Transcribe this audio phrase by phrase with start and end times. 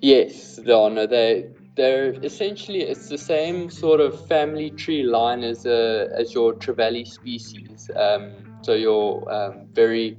[0.00, 1.46] Yes, no, they
[1.76, 7.06] they're essentially it's the same sort of family tree line as a as your trevally
[7.06, 7.90] species.
[7.96, 8.32] Um,
[8.62, 10.16] so your um, very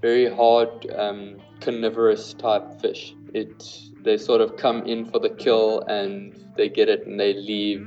[0.00, 3.14] very hard um, carnivorous type fish.
[3.34, 3.64] It
[4.02, 7.86] they sort of come in for the kill and they get it and they leave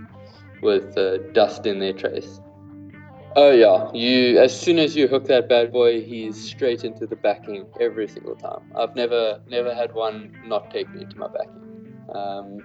[0.61, 2.39] with uh, dust in their trace.
[3.35, 7.15] Oh yeah, you as soon as you hook that bad boy, he's straight into the
[7.15, 8.61] backing every single time.
[8.75, 11.63] I've never never had one not take me to my backing.
[12.13, 12.63] Um,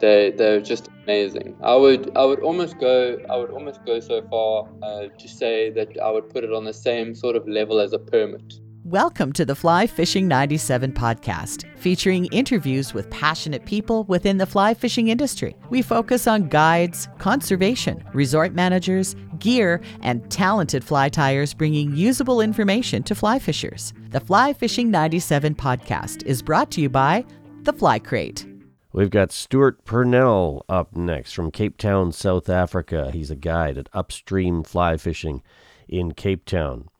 [0.00, 1.56] they they're just amazing.
[1.62, 5.70] I would I would almost go I would almost go so far uh, to say
[5.70, 8.54] that I would put it on the same sort of level as a permit.
[8.92, 14.74] Welcome to the Fly Fishing 97 podcast, featuring interviews with passionate people within the fly
[14.74, 15.56] fishing industry.
[15.70, 23.02] We focus on guides, conservation, resort managers, gear, and talented fly tyers bringing usable information
[23.04, 23.94] to fly fishers.
[24.10, 27.24] The Fly Fishing 97 podcast is brought to you by
[27.62, 28.46] The Fly Crate.
[28.92, 33.10] We've got Stuart Purnell up next from Cape Town, South Africa.
[33.10, 35.42] He's a guide at Upstream Fly Fishing
[35.88, 36.90] in Cape Town.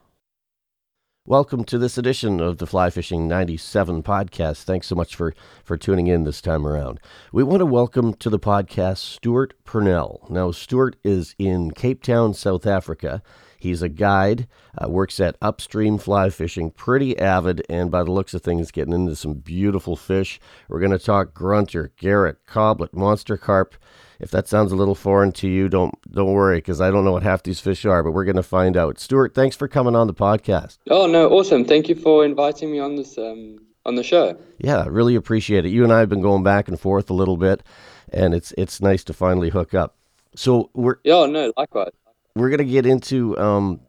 [1.26, 4.64] Welcome to this edition of the Fly Fishing 97 podcast.
[4.64, 6.98] Thanks so much for, for tuning in this time around.
[7.30, 10.26] We want to welcome to the podcast Stuart Purnell.
[10.30, 13.22] Now, Stuart is in Cape Town, South Africa.
[13.64, 18.34] He's a guide, uh, works at Upstream Fly Fishing, pretty avid, and by the looks
[18.34, 20.38] of things, getting into some beautiful fish.
[20.68, 23.74] We're going to talk grunter, garrick, coblet, monster carp.
[24.20, 27.12] If that sounds a little foreign to you, don't don't worry because I don't know
[27.12, 29.00] what half these fish are, but we're going to find out.
[29.00, 30.76] Stuart, thanks for coming on the podcast.
[30.90, 31.64] Oh no, awesome!
[31.64, 34.36] Thank you for inviting me on this um, on the show.
[34.58, 35.70] Yeah, really appreciate it.
[35.70, 37.62] You and I have been going back and forth a little bit,
[38.12, 39.96] and it's it's nice to finally hook up.
[40.36, 41.92] So we're yeah, no, likewise
[42.34, 43.80] we're gonna get into um,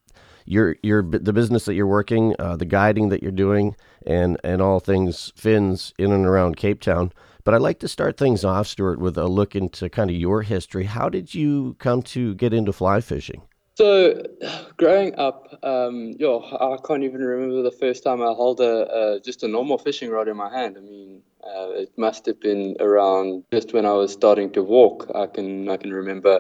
[0.46, 3.76] your your the business that you're working, uh, the guiding that you're doing,
[4.06, 7.12] and and all things fins in and around Cape Town.
[7.44, 10.42] But I'd like to start things off, Stuart, with a look into kind of your
[10.42, 10.86] history.
[10.86, 13.44] How did you come to get into fly fishing?
[13.76, 14.24] So,
[14.78, 19.44] growing up, um, yo, I can't even remember the first time I held a, just
[19.44, 20.78] a normal fishing rod in my hand.
[20.78, 25.12] I mean, uh, it must have been around just when I was starting to walk.
[25.14, 26.40] I can I can remember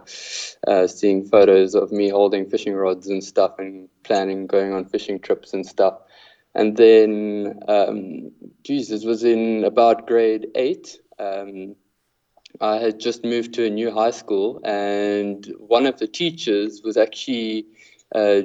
[0.68, 5.20] uh, seeing photos of me holding fishing rods and stuff, and planning going on fishing
[5.20, 6.00] trips and stuff.
[6.56, 8.32] And then, um,
[8.64, 10.98] Jesus was in about grade eight.
[11.20, 11.76] Um,
[12.62, 16.98] I had just moved to a new high school, and one of the teachers was
[16.98, 17.66] actually
[18.14, 18.42] uh,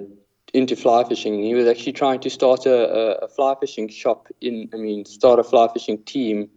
[0.53, 1.35] into fly fishing.
[1.35, 5.05] And he was actually trying to start a, a, fly fishing shop in, I mean,
[5.05, 6.51] start a fly fishing team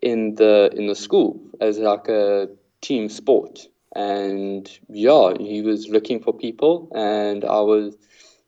[0.00, 2.48] in the in the school as like a
[2.80, 3.68] team sport.
[3.94, 7.96] And yeah, he was looking for people, and I was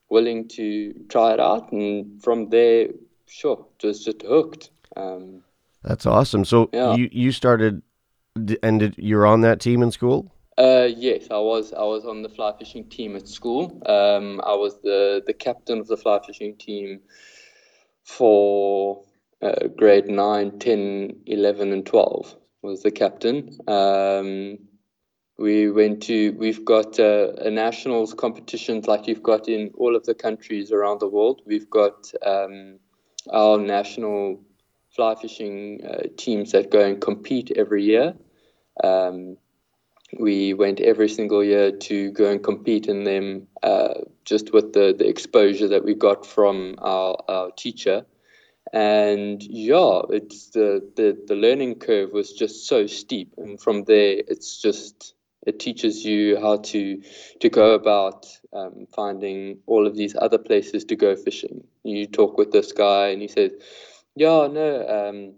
[0.08, 1.70] willing to try it out.
[1.72, 2.88] And from there,
[3.26, 4.70] sure, just just hooked.
[4.96, 5.42] Um,
[5.82, 6.44] That's awesome.
[6.44, 6.94] So yeah.
[6.94, 7.82] you you started
[8.62, 10.30] and did, you're on that team in school?
[10.56, 11.72] Uh, yes, I was.
[11.72, 13.82] I was on the fly fishing team at school.
[13.86, 17.00] Um, I was the the captain of the fly fishing team
[18.04, 19.02] for
[19.42, 23.58] uh, grade 9, 10, 11, and 12 was the captain.
[23.66, 24.58] Um,
[25.36, 30.04] we went to, we've got uh, a nationals competitions like you've got in all of
[30.04, 31.42] the countries around the world.
[31.44, 32.78] We've got um,
[33.32, 34.40] our national
[34.94, 38.14] fly fishing uh, teams that go and compete every year.
[38.82, 39.36] Um,
[40.18, 43.94] we went every single year to go and compete in them uh,
[44.24, 48.06] just with the, the exposure that we got from our, our teacher.
[48.72, 53.32] And yeah, it's the, the, the learning curve was just so steep.
[53.36, 55.14] And from there, it's just,
[55.46, 57.02] it teaches you how to,
[57.40, 61.64] to go about um, finding all of these other places to go fishing.
[61.82, 63.52] You talk with this guy and he says,
[64.16, 65.34] yeah, no, um,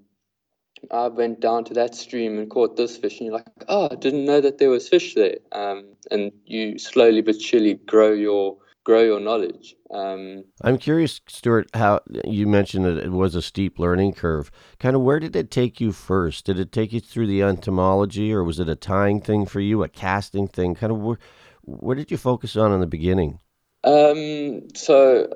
[0.90, 3.94] I went down to that stream and caught this fish, and you're like, oh, I
[3.96, 5.36] didn't know that there was fish there.
[5.52, 9.74] Um, and you slowly but surely grow your grow your knowledge.
[9.92, 14.52] Um, I'm curious, Stuart, how you mentioned that it was a steep learning curve.
[14.78, 16.46] Kind of where did it take you first?
[16.46, 19.82] Did it take you through the entomology, or was it a tying thing for you,
[19.82, 20.76] a casting thing?
[20.76, 21.18] Kind of where,
[21.62, 23.40] what did you focus on in the beginning?
[23.86, 25.30] Um, so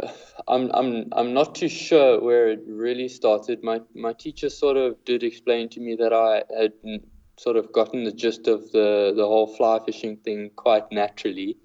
[0.49, 3.63] I'm I'm I'm not too sure where it really started.
[3.63, 6.73] My my teacher sort of did explain to me that I had
[7.39, 11.59] sort of gotten the gist of the the whole fly fishing thing quite naturally.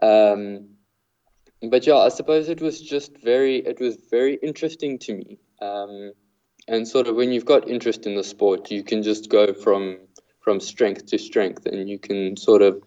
[0.00, 0.70] Um,
[1.68, 5.38] but yeah, I suppose it was just very it was very interesting to me.
[5.60, 6.12] Um,
[6.68, 9.98] and sort of when you've got interest in the sport, you can just go from
[10.40, 12.82] from strength to strength, and you can sort of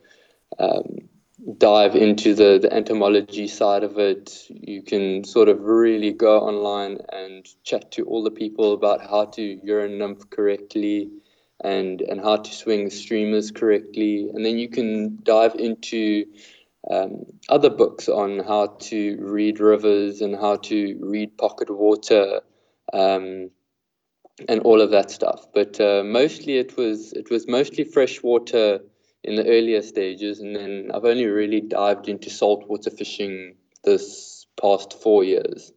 [0.58, 1.10] um,
[1.58, 4.46] dive into the, the entomology side of it.
[4.50, 9.26] You can sort of really go online and chat to all the people about how
[9.26, 11.10] to Euro nymph correctly
[11.64, 14.30] and, and how to swing streamers correctly.
[14.34, 16.26] And then you can dive into
[16.90, 22.42] um, other books on how to read rivers and how to read pocket water.
[22.94, 23.50] Um,
[24.50, 28.80] and all of that stuff, but uh, mostly it was it was mostly freshwater
[29.24, 34.94] in the earlier stages, and then I've only really dived into saltwater fishing this past
[35.02, 35.72] four years.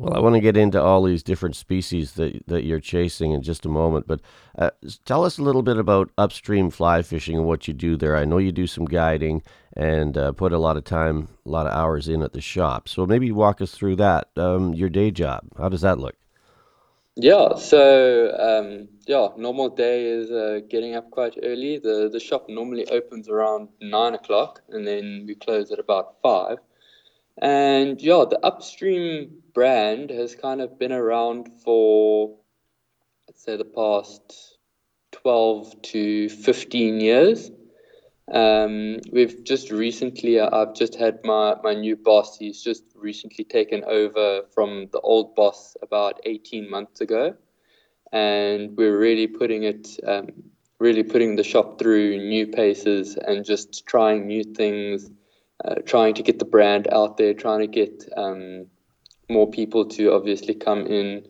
[0.00, 3.42] Well, I want to get into all these different species that that you're chasing in
[3.42, 4.22] just a moment, but
[4.58, 4.70] uh,
[5.04, 8.16] tell us a little bit about upstream fly fishing and what you do there.
[8.16, 9.42] I know you do some guiding
[9.76, 12.88] and uh, put a lot of time, a lot of hours in at the shop.
[12.88, 14.28] So maybe walk us through that.
[14.36, 16.16] Um, your day job, how does that look?
[17.22, 21.78] Yeah, so um, yeah, normal day is uh, getting up quite early.
[21.78, 26.58] The the shop normally opens around nine o'clock, and then we close at about five.
[27.42, 32.38] And yeah, the upstream brand has kind of been around for,
[33.28, 34.56] let's say, the past
[35.12, 37.50] twelve to fifteen years.
[38.30, 42.38] Um, we've just recently, uh, I've just had my, my new boss.
[42.38, 47.34] He's just recently taken over from the old boss about 18 months ago.
[48.12, 50.28] And we're really putting it, um,
[50.78, 55.10] really putting the shop through new paces and just trying new things,
[55.64, 58.66] uh, trying to get the brand out there, trying to get um,
[59.28, 61.26] more people to obviously come in.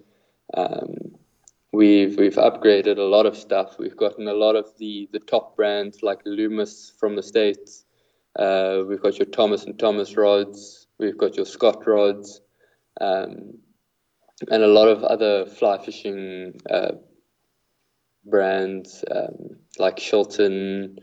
[1.73, 3.79] We've we've upgraded a lot of stuff.
[3.79, 7.85] We've gotten a lot of the the top brands like Loomis from the states.
[8.37, 10.89] Uh, we've got your Thomas and Thomas rods.
[10.99, 12.41] We've got your Scott rods,
[13.01, 13.59] um,
[14.51, 16.93] and a lot of other fly fishing uh,
[18.25, 20.99] brands um, like Shilton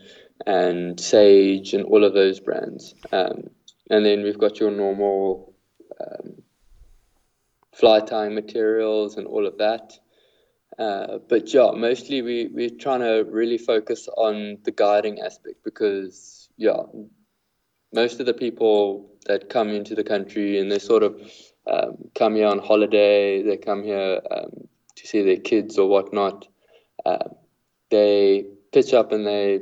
[0.46, 2.94] and Sage and all of those brands.
[3.12, 3.50] Um,
[3.90, 5.54] and then we've got your normal
[6.00, 6.44] um,
[7.74, 9.98] fly tying materials and all of that.
[10.78, 16.50] Uh, but yeah, mostly we, we're trying to really focus on the guiding aspect because,
[16.58, 16.84] yeah,
[17.94, 21.20] most of the people that come into the country and they sort of
[21.66, 26.48] um, come here on holiday, they come here um, to see their kids or whatnot,
[27.06, 27.30] uh,
[27.90, 29.62] they pitch up and they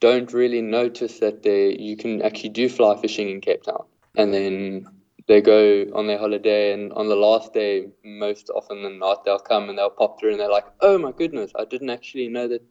[0.00, 3.84] don't really notice that they you can actually do fly fishing in Cape Town.
[4.16, 4.86] And then
[5.26, 9.38] they go on their holiday and on the last day most often than not they'll
[9.38, 12.46] come and they'll pop through and they're like oh my goodness i didn't actually know
[12.48, 12.62] that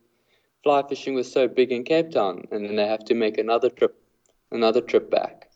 [0.64, 2.46] fly fishing was so big in cape town.
[2.52, 4.02] And then they have to make another trip
[4.52, 5.50] another trip back.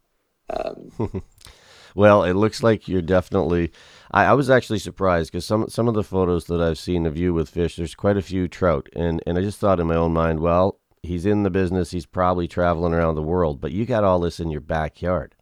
[0.50, 1.24] Um,
[1.96, 3.72] well it looks like you're definitely
[4.12, 7.18] I, I was actually surprised because some some of the photos that i've seen of
[7.18, 8.88] you with fish there's quite a few trout.
[8.96, 12.06] And and i just thought in my own mind well he's in the business he's
[12.06, 15.36] probably traveling around the world but you got all this in your backyard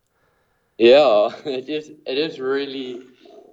[0.78, 1.92] yeah, it is.
[2.06, 3.02] It is really.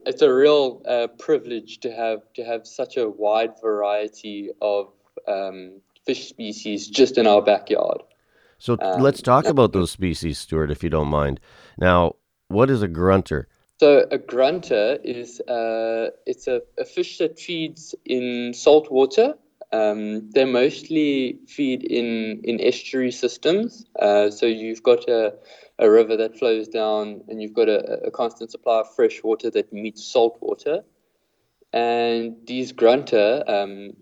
[0.05, 4.93] It's a real uh, privilege to have to have such a wide variety of
[5.29, 8.03] um, fish species just in our backyard.
[8.59, 11.41] So um, let's talk about those species, Stuart, if you don't mind.
[11.79, 12.17] Now,
[12.49, 13.49] what is a grunter?
[13.79, 19.35] So a grunter is uh, it's a, a fish that feeds in salt water.
[19.73, 23.85] Um, they mostly feed in in estuary systems.
[23.99, 25.35] Uh, so you've got a
[25.83, 29.51] a river that flows down and you've got a, a constant supply of fresh water
[29.51, 30.85] that meets salt water.
[31.73, 33.93] And these grunter, um,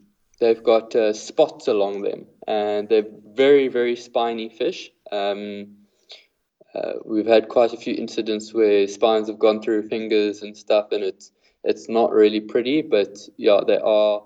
[0.41, 4.91] they've got uh, spots along them and they're very, very spiny fish.
[5.11, 5.77] Um,
[6.75, 10.93] uh, we've had quite a few incidents where spines have gone through fingers and stuff,
[10.93, 11.33] and it's
[11.65, 12.81] it's not really pretty.
[12.83, 14.23] But yeah, they are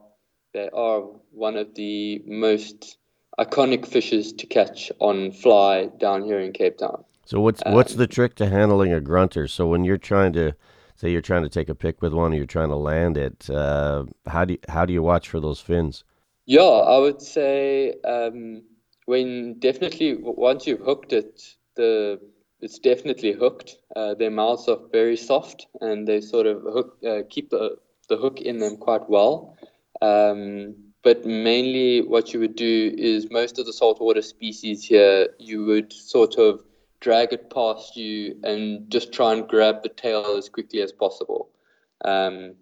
[0.53, 2.99] they are one of the most
[3.39, 7.05] iconic fishes to catch on fly down here in Cape Town.
[7.27, 9.49] So what's um, what's the trick to handling a grunter?
[9.49, 10.55] So when you're trying to
[10.97, 13.49] say you're trying to take a pick with one, or you're trying to land it,
[13.51, 16.05] uh, how do you, how do you watch for those fins?
[16.47, 18.63] Yeah, I would say um,
[19.07, 21.43] when definitely once you've hooked it,
[21.77, 22.21] the
[22.61, 23.77] it's definitely hooked.
[23.95, 27.77] Uh, their mouths are very soft, and they sort of hook uh, keep the
[28.09, 29.57] the hook in them quite well.
[30.03, 35.65] Um, but mainly what you would do is most of the saltwater species here, you
[35.65, 36.63] would sort of
[37.05, 41.51] drag it past you and just try and grab the tail as quickly as possible.
[42.03, 42.55] Um,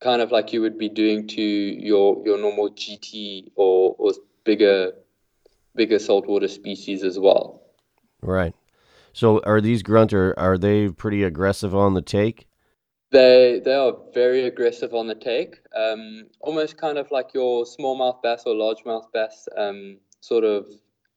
[0.00, 4.12] kind of like you would be doing to your your normal GT or, or
[4.44, 4.92] bigger
[5.74, 7.60] bigger saltwater species as well.
[8.22, 8.54] Right.
[9.12, 12.48] So are these grunter are they pretty aggressive on the take?
[13.12, 15.58] They they are very aggressive on the take.
[15.76, 20.68] Um, almost kind of like your smallmouth bass or largemouth bass um, sort of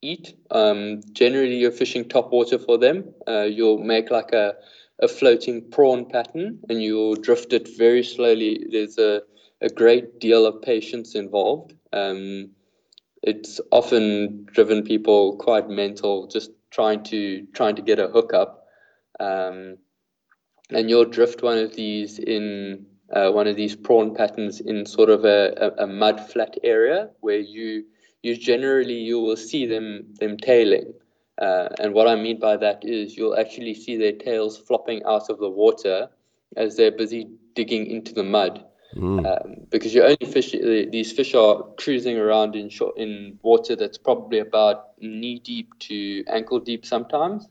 [0.02, 0.36] eat.
[0.52, 3.14] Um, generally, you're fishing top water for them.
[3.28, 4.56] Uh, you'll make like a
[5.00, 8.66] a floating prawn pattern and you'll drift it very slowly.
[8.72, 9.22] There's a,
[9.62, 11.74] a great deal of patience involved.
[11.94, 12.52] Um,
[13.22, 18.68] it's often driven people quite mental, just trying to trying to get a hookup.
[19.20, 19.78] Um,
[20.70, 25.10] and you'll drift one of these in uh, one of these prawn patterns in sort
[25.10, 27.86] of a, a, a, mud flat area where you
[28.24, 30.94] you generally you will see them them tailing.
[31.42, 35.30] Uh, and what I mean by that is you'll actually see their tails flopping out
[35.30, 36.10] of the water
[36.56, 38.66] as they're busy digging into the mud.
[38.96, 39.26] Mm.
[39.26, 43.98] Um, because you only fish these fish are cruising around in short, in water that's
[43.98, 47.48] probably about knee deep to ankle deep sometimes.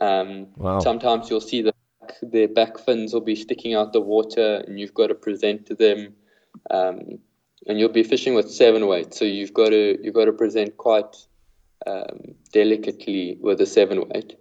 [0.00, 0.78] Um, wow.
[0.78, 1.74] Sometimes you'll see the
[2.22, 5.74] their back fins will be sticking out the water, and you've got to present to
[5.74, 6.14] them.
[6.70, 7.18] Um,
[7.66, 10.76] and you'll be fishing with seven weight, so you've got to you've got to present
[10.76, 11.16] quite
[11.86, 14.36] um, delicately with a seven weight.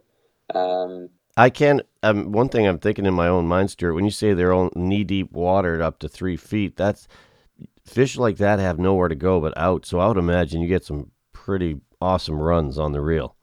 [0.53, 1.81] Um, I can.
[2.03, 4.71] Um, one thing I'm thinking in my own mind, Stuart, when you say they're all
[4.75, 7.07] knee deep water up to three feet, that's
[7.85, 9.85] fish like that have nowhere to go but out.
[9.85, 13.35] So I would imagine you get some pretty awesome runs on the reel.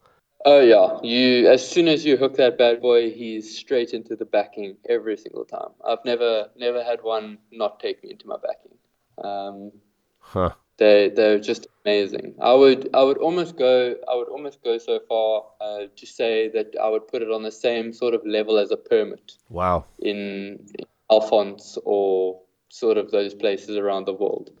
[0.45, 4.25] Oh yeah, you as soon as you hook that bad boy, he's straight into the
[4.25, 5.71] backing every single time.
[5.85, 8.77] I've never never had one not take me into my backing.
[9.23, 9.71] Um,
[10.19, 10.51] huh.
[10.77, 12.35] They they're just amazing.
[12.39, 16.49] I would I would almost go I would almost go so far uh, to say
[16.49, 19.33] that I would put it on the same sort of level as a permit.
[19.49, 19.85] Wow.
[19.99, 24.51] In, in Alphonse or sort of those places around the world,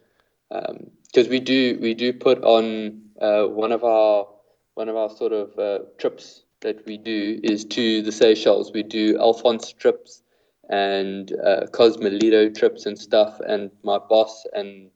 [0.49, 4.27] because um, we do we do put on uh, one of our
[4.73, 8.71] one of our sort of uh, trips that we do is to the Seychelles.
[8.71, 10.23] We do Alphonse trips
[10.69, 13.39] and uh, Cosmoledo trips and stuff.
[13.47, 14.89] And my boss and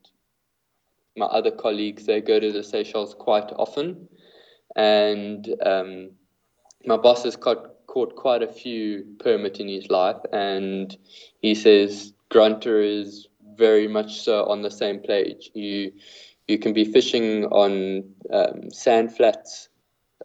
[1.16, 4.08] my other colleagues, they go to the Seychelles quite often.
[4.76, 6.12] And um,
[6.86, 10.22] my boss has caught, caught quite a few permit in his life.
[10.32, 10.96] And
[11.42, 15.52] he says Grunter is very much so on the same page.
[15.54, 15.92] You
[16.48, 19.70] you can be fishing on um, sand flats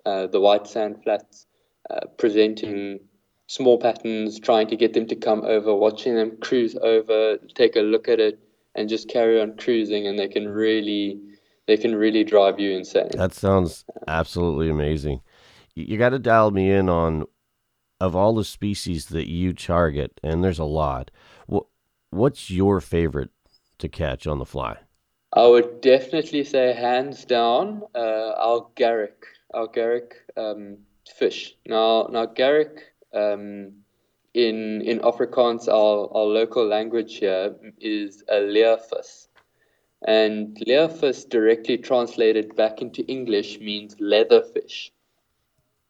[0.06, 1.46] uh, the white sand flats,
[1.90, 3.00] uh, presenting
[3.46, 7.80] small patterns, trying to get them to come over, watching them cruise over, take a
[7.80, 8.38] look at it,
[8.74, 11.20] and just carry on cruising, and they can really
[11.66, 13.08] they can really drive you insane.
[13.12, 15.20] That sounds absolutely amazing.
[15.74, 17.24] You got to dial me in on
[18.00, 21.10] of all the species that you target, and there's a lot.
[21.46, 21.64] What
[22.10, 23.30] what's your favorite
[23.78, 24.78] to catch on the fly?
[25.32, 30.78] I would definitely say hands down, uh, our Garrick our Garrick um,
[31.18, 31.56] fish.
[31.66, 33.72] Now, now Garrick um,
[34.34, 39.28] in in Afrikaans, our, our local language here is a leervis.
[40.06, 44.92] And leervis directly translated back into English means leather fish.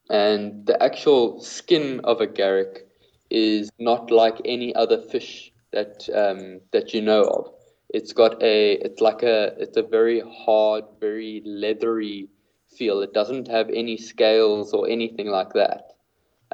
[0.09, 2.87] And the actual skin of a Garrick
[3.31, 7.53] is not like any other fish that um, that you know of.
[7.91, 12.29] It's got a it's like a it's a very hard, very leathery
[12.69, 13.03] feel.
[13.03, 15.93] It doesn't have any scales or anything like that.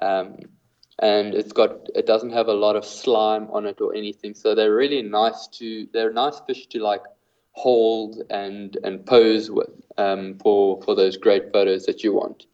[0.00, 0.36] Um,
[1.02, 4.34] and it's got it doesn't have a lot of slime on it or anything.
[4.34, 7.02] So they're really nice to they're nice fish to like
[7.50, 12.46] hold and and pose with um, for for those great photos that you want.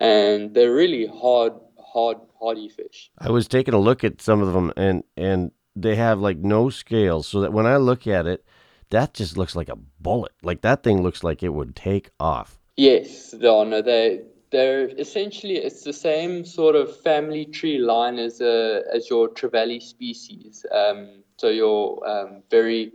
[0.00, 1.52] And they're really hard
[1.92, 3.10] hard hardy fish.
[3.18, 6.70] I was taking a look at some of them and and they have like no
[6.70, 8.44] scales so that when I look at it
[8.90, 10.32] that just looks like a bullet.
[10.42, 12.58] Like that thing looks like it would take off.
[12.76, 18.82] Yes, no, they they're essentially it's the same sort of family tree line as a
[18.92, 20.66] as your trevally species.
[20.72, 22.92] Um, so your um, very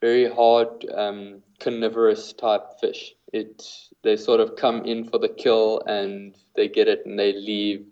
[0.00, 3.14] very hard um, carnivorous type fish.
[3.32, 3.64] It
[4.02, 7.86] they sort of come in for the kill and they get it and they leave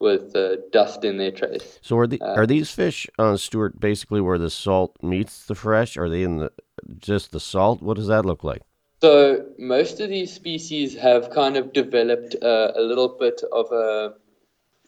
[0.00, 1.78] with uh, dust in their trace.
[1.82, 5.54] So are the uh, are these fish, uh, Stuart, basically where the salt meets the
[5.54, 5.96] fresh?
[5.96, 6.52] Are they in the
[6.98, 7.82] just the salt?
[7.82, 8.62] What does that look like?
[9.00, 14.14] So most of these species have kind of developed uh, a little bit of a,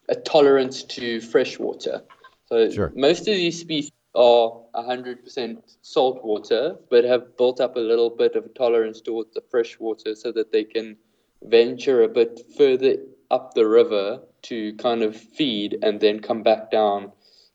[0.09, 2.03] a tolerance to fresh water.
[2.47, 2.93] So sure.
[2.97, 8.35] most of these species are 100% salt water, but have built up a little bit
[8.35, 10.97] of tolerance towards the fresh water so that they can
[11.43, 12.97] venture a bit further
[13.31, 17.13] up the river to kind of feed and then come back down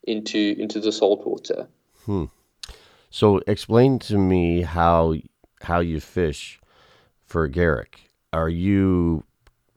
[0.08, 1.68] into into the salt water.
[2.06, 2.26] Hmm.
[3.10, 5.16] So explain to me how
[5.62, 6.60] how you fish
[7.26, 8.10] for Garrick.
[8.34, 9.24] Are you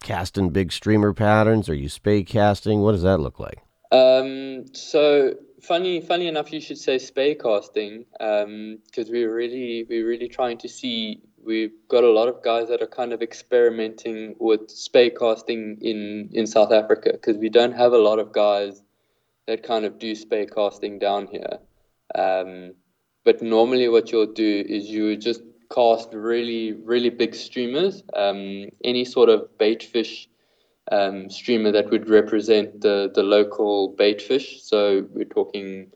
[0.02, 1.68] casting big streamer patterns?
[1.68, 2.80] Are you Spey casting?
[2.80, 3.60] What does that look like?
[3.90, 10.06] Um, so funny, funny enough, you should say Spey casting because um, we're really, we're
[10.06, 11.22] really trying to see.
[11.44, 16.30] We've got a lot of guys that are kind of experimenting with Spey casting in
[16.32, 18.82] in South Africa because we don't have a lot of guys
[19.46, 21.58] that kind of do Spey casting down here.
[22.14, 22.74] Um,
[23.24, 29.04] but normally, what you'll do is you just cast really, really big streamers, um, any
[29.04, 30.28] sort of bait fish
[30.90, 34.62] um, streamer that would represent the, the local bait fish.
[34.62, 35.92] So we're talking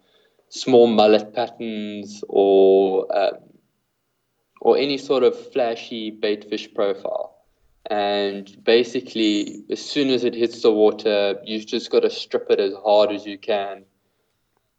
[0.48, 3.38] small mullet patterns or um,
[4.60, 7.36] or any sort of flashy bait fish profile.
[7.90, 12.60] And basically, as soon as it hits the water, you've just got to strip it
[12.60, 13.84] as hard as you can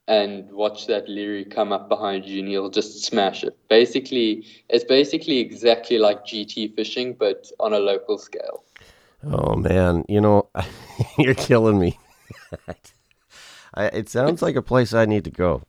[0.07, 3.57] and watch that Leary come up behind you and he'll just smash it.
[3.69, 8.63] Basically, it's basically exactly like GT fishing, but on a local scale.
[9.25, 10.49] Oh man, you know,
[11.17, 11.97] you're killing me.
[13.75, 15.63] I, it sounds like a place I need to go.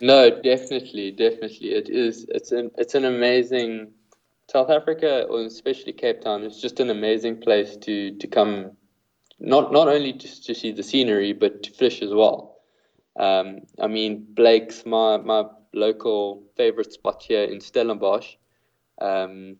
[0.00, 2.24] No, definitely, definitely, it is.
[2.28, 3.90] It's an it's an amazing
[4.50, 6.42] South Africa, or especially Cape Town.
[6.42, 8.70] It's just an amazing place to to come,
[9.40, 12.59] not not only just to see the scenery, but to fish as well.
[13.20, 18.34] Um, I mean, Blake's my my local favorite spot here in Stellenbosch.
[19.00, 19.56] Um,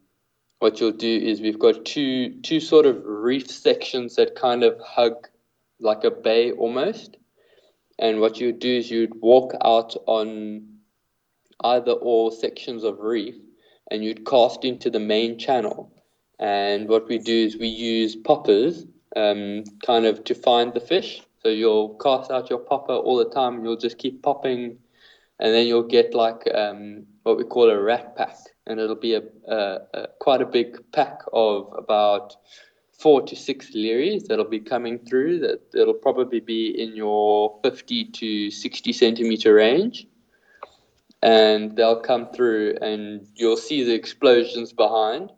[0.61, 4.81] what you'll do is we've got two two sort of reef sections that kind of
[4.81, 5.29] hug
[5.79, 7.19] like a bay almost.
[7.99, 10.79] And what you'd do is you'd walk out on
[11.62, 13.35] either or sections of reef
[13.90, 15.93] and you'd cast into the main channel.
[16.38, 21.23] And what we do is we use poppers um, kind of to find the fish.
[21.42, 23.65] So you'll cast out your popper all the time.
[23.65, 24.78] You'll just keep popping,
[25.38, 28.36] and then you'll get like um, what we call a rat pack
[28.71, 32.36] and it'll be a, a, a, quite a big pack of about
[32.93, 35.41] four to six learies that'll be coming through.
[35.41, 40.06] That it'll probably be in your 50 to 60 centimeter range,
[41.23, 45.32] and they'll come through, and you'll see the explosions behind.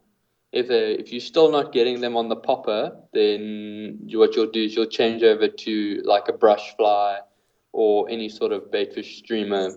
[0.53, 4.65] If they, if you're still not getting them on the popper, then what you'll do
[4.65, 7.21] is you'll change over to like a brush fly
[7.73, 9.71] or any sort of baitfish streamer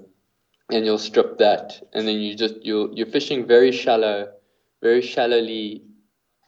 [0.72, 1.82] and you'll strip that.
[1.94, 4.32] And then you just you're you're fishing very shallow
[4.82, 5.82] very shallowly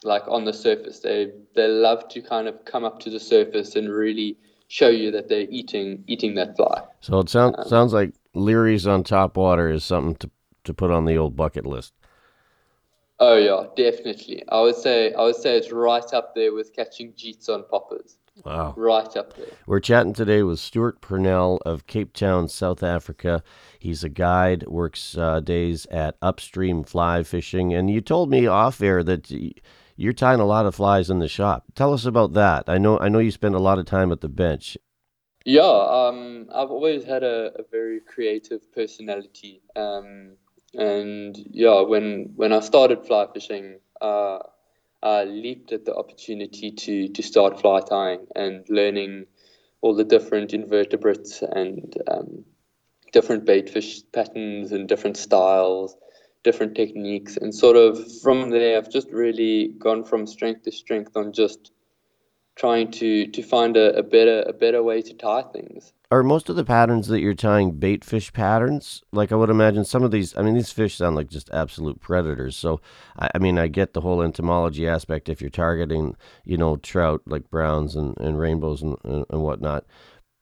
[0.03, 0.99] like on the surface.
[0.99, 4.37] They they love to kind of come up to the surface and really
[4.67, 6.83] show you that they're eating eating that fly.
[7.01, 10.29] So it sounds um, sounds like learies on top water is something to
[10.65, 11.93] to put on the old bucket list
[13.19, 17.13] oh yeah definitely i would say i would say it's right up there with catching
[17.13, 18.73] GTs on poppers Wow.
[18.77, 19.47] Right up there.
[19.65, 23.43] We're chatting today with Stuart Purnell of Cape Town, South Africa.
[23.79, 27.73] He's a guide, works uh, days at Upstream Fly Fishing.
[27.73, 29.31] And you told me off air that
[29.95, 31.65] you're tying a lot of flies in the shop.
[31.75, 32.65] Tell us about that.
[32.67, 34.77] I know I know you spend a lot of time at the bench.
[35.45, 39.61] Yeah, um, I've always had a, a very creative personality.
[39.75, 40.35] Um,
[40.73, 44.39] and yeah, when when I started fly fishing, uh,
[45.01, 49.25] I leaped at the opportunity to to start fly tying and learning
[49.81, 52.43] all the different invertebrates and um,
[53.13, 55.95] different bait fish patterns and different styles,
[56.43, 61.15] different techniques, and sort of from there, I've just really gone from strength to strength
[61.15, 61.71] on just
[62.57, 66.47] trying to to find a, a better a better way to tie things are most
[66.47, 69.03] of the patterns that you're tying bait fish patterns?
[69.11, 70.35] Like I would imagine some of these.
[70.37, 72.55] I mean, these fish sound like just absolute predators.
[72.55, 72.79] So,
[73.19, 76.15] I, I, mean, I get the whole entomology aspect if you're targeting,
[76.45, 79.85] you know, trout like browns and, and rainbows and, and, and whatnot.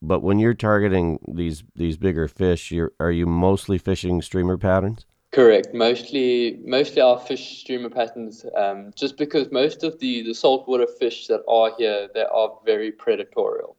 [0.01, 5.05] But when you're targeting these these bigger fish, you're are you mostly fishing streamer patterns?
[5.35, 5.73] Correct.
[5.73, 8.45] Mostly, mostly our fish streamer patterns.
[8.55, 12.93] Um, just because most of the the saltwater fish that are here, they are very
[12.93, 13.75] predatorial.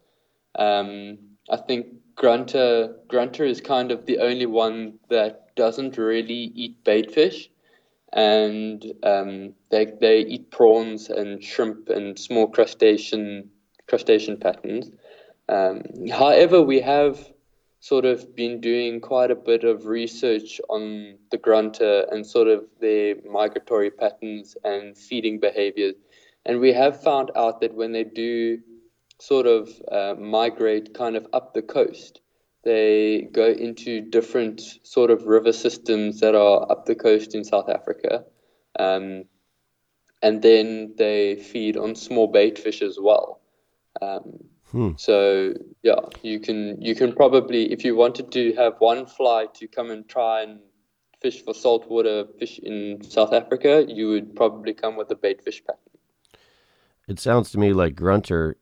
[0.56, 1.18] Um,
[1.50, 7.10] I think grunter grunter is kind of the only one that doesn't really eat bait
[7.10, 7.48] fish,
[8.12, 13.50] and um, they they eat prawns and shrimp and small crustacean
[13.88, 14.90] crustacean patterns.
[15.48, 17.32] Um, however, we have
[17.86, 22.64] sort of been doing quite a bit of research on the grunter and sort of
[22.80, 25.94] their migratory patterns and feeding behaviors,
[26.44, 28.58] and we have found out that when they do
[29.20, 32.20] sort of uh, migrate kind of up the coast,
[32.64, 37.68] they go into different sort of river systems that are up the coast in South
[37.68, 38.24] Africa.
[38.78, 39.24] Um,
[40.22, 43.40] and then they feed on small bait fish as well.
[44.02, 44.92] Um, hmm.
[44.96, 49.66] So yeah, you can you can probably if you wanted to have one fly to
[49.66, 50.60] come and try and
[51.20, 55.62] fish for saltwater fish in South Africa, you would probably come with a bait fish
[55.64, 55.80] pattern.
[57.08, 58.56] It sounds to me like grunter.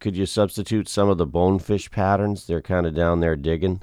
[0.00, 2.46] Could you substitute some of the bonefish patterns?
[2.46, 3.82] They're kind of down there digging.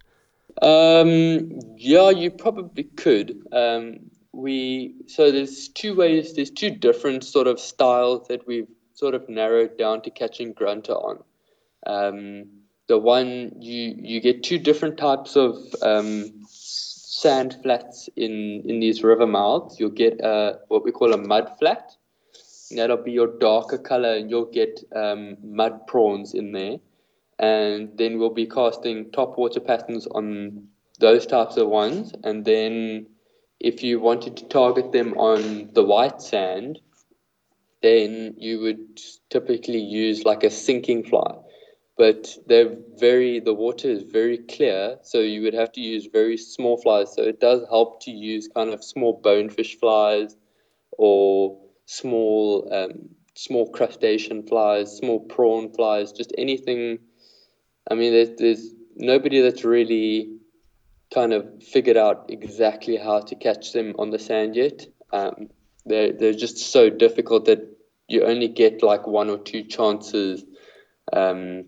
[0.62, 3.42] Um, yeah, you probably could.
[3.54, 6.34] Um, we so there's two ways.
[6.34, 10.94] There's two different sort of styles that we've sort of narrowed down to catching grunter
[10.94, 11.24] on.
[11.86, 12.46] Um,
[12.88, 19.04] the one you you get two different types of um, sand flats in in these
[19.04, 19.80] river mouths.
[19.80, 21.96] You'll get a, what we call a mud flat,
[22.76, 26.78] that'll be your darker color and you'll get um, mud prawns in there.
[27.40, 30.68] And then we'll be casting top water patterns on
[31.00, 32.14] those types of ones.
[32.24, 33.08] And then
[33.60, 36.80] if you wanted to target them on the white sand
[37.82, 41.36] then you would typically use like a sinking fly
[42.02, 46.38] but they're very the water is very clear so you would have to use very
[46.38, 50.36] small flies so it does help to use kind of small bonefish flies
[51.08, 52.94] or small um,
[53.36, 57.00] small crustacean flies, small prawn flies, just anything.
[57.90, 60.38] I mean, there's, there's nobody that's really
[61.14, 64.86] kind of figured out exactly how to catch them on the sand yet.
[65.12, 65.50] Um,
[65.86, 67.62] they're, they're just so difficult that
[68.08, 70.44] you only get like one or two chances
[71.14, 71.66] um,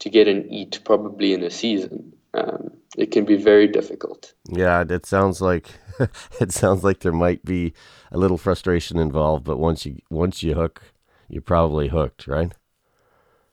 [0.00, 2.12] to get an eat probably in a season.
[2.34, 4.34] Um, it can be very difficult.
[4.48, 5.70] Yeah, it sounds like
[6.40, 7.72] it sounds like there might be
[8.10, 10.82] a little frustration involved, but once you once you hook,
[11.28, 12.52] you're probably hooked, right?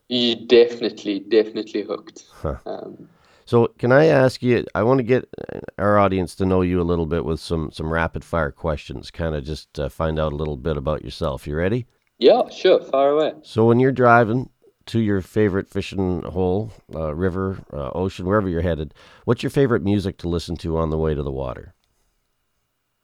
[0.10, 2.24] You definitely, definitely hooked.
[2.32, 2.58] Huh.
[2.66, 3.10] Um,
[3.46, 4.66] so, can I ask you?
[4.76, 5.30] I want to get
[5.78, 9.12] our audience to know you a little bit with some some rapid fire questions.
[9.12, 11.48] Kind of just uh, find out a little bit about yourself.
[11.48, 11.86] You ready?
[12.20, 12.82] Yeah, sure.
[12.82, 13.34] Fire away.
[13.44, 14.50] So, when you're driving
[14.88, 18.94] to your favorite fishing hole, uh, river, uh, ocean, wherever you're headed,
[19.26, 21.74] what's your favorite music to listen to on the way to the water?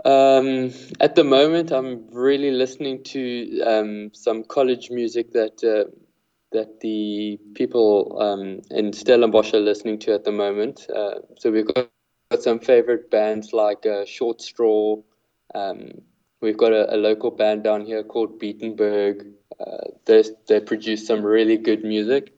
[0.05, 5.89] Um, at the moment, I'm really listening to um, some college music that uh,
[6.51, 10.87] that the people um, in Stellenbosch are listening to at the moment.
[10.93, 11.89] Uh, so we've got,
[12.39, 15.03] some favorite bands like uh, Shortstraw.
[15.53, 15.91] Um,
[16.41, 19.31] we've got a, a, local band down here called Beatenberg.
[19.65, 22.33] Uh, they they produce some really good music.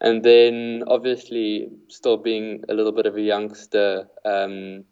[0.00, 4.84] And then, obviously, still being a little bit of a youngster, um,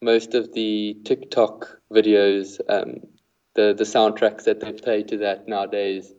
[0.00, 2.94] most of the TikTok videos, um,
[3.54, 6.12] the the soundtracks that they play to that nowadays,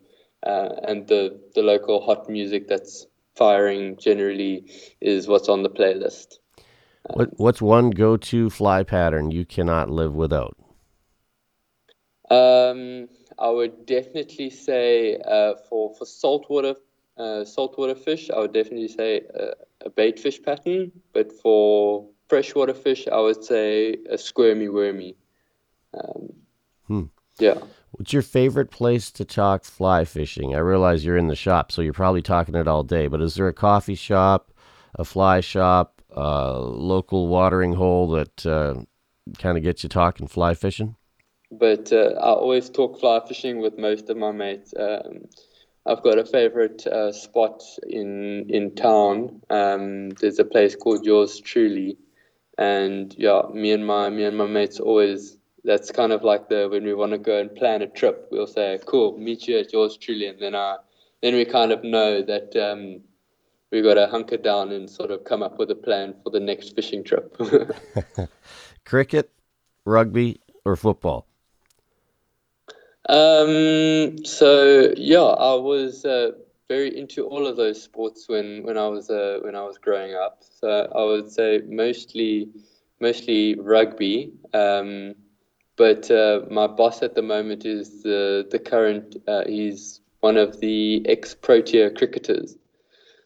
[0.46, 6.38] uh, and the the local hot music that's firing generally is what's on the playlist.
[7.14, 10.56] what what's one go to fly pattern you cannot live without?
[12.30, 16.74] Um, I would definitely say uh, for for saltwater
[17.16, 19.52] uh, saltwater fish, I would definitely say uh,
[19.84, 20.92] a bait fish pattern.
[21.12, 25.16] But for freshwater fish, I would say a squirmy wormy.
[25.94, 26.32] Um,
[26.86, 27.02] hmm.
[27.38, 27.58] Yeah.
[27.92, 30.54] What's your favorite place to talk fly fishing?
[30.54, 33.06] I realize you're in the shop, so you're probably talking it all day.
[33.06, 34.52] But is there a coffee shop,
[34.94, 38.82] a fly shop, a local watering hole that uh,
[39.38, 40.96] kind of gets you talking fly fishing?
[41.50, 44.74] But uh, I always talk fly fishing with most of my mates.
[44.78, 45.26] Um,
[45.86, 49.42] I've got a favorite uh, spot in in town.
[49.50, 51.96] Um, there's a place called Yours Truly,
[52.58, 55.38] and yeah, me and my me and my mates always.
[55.62, 58.46] That's kind of like the when we want to go and plan a trip, we'll
[58.46, 60.76] say, "Cool, meet you at Yours Truly," and then I
[61.22, 63.00] then we kind of know that um,
[63.70, 66.40] we got to hunker down and sort of come up with a plan for the
[66.40, 67.36] next fishing trip.
[68.84, 69.30] Cricket,
[69.84, 71.26] rugby, or football?
[73.08, 76.32] Um, so yeah, I was uh,
[76.68, 80.14] very into all of those sports when when I was uh, when I was growing
[80.14, 80.42] up.
[80.60, 82.48] So I would say mostly
[83.00, 84.32] mostly rugby.
[84.52, 85.14] Um,
[85.76, 89.16] but uh, my boss at the moment is the the current.
[89.28, 92.56] Uh, he's one of the ex Protea cricketers.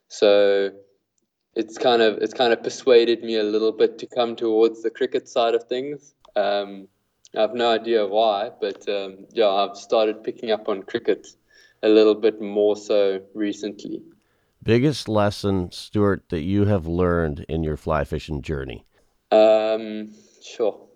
[0.08, 0.70] So
[1.54, 4.90] it's kind of it's kind of persuaded me a little bit to come towards the
[4.90, 6.14] cricket side of things.
[6.36, 6.88] Um,
[7.36, 11.28] I have no idea why, but um, yeah, I've started picking up on cricket
[11.82, 14.02] a little bit more so recently.
[14.62, 18.84] Biggest lesson, Stuart, that you have learned in your fly fishing journey?
[19.30, 20.12] Um,
[20.42, 20.86] sure.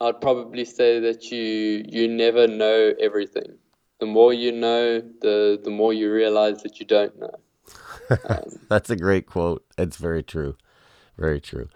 [0.00, 3.58] I'd probably say that you you never know everything.
[4.00, 7.34] The more you know, the the more you realize that you don't know.
[8.28, 9.64] Um, That's a great quote.
[9.78, 10.56] It's very true.
[11.16, 11.68] Very true.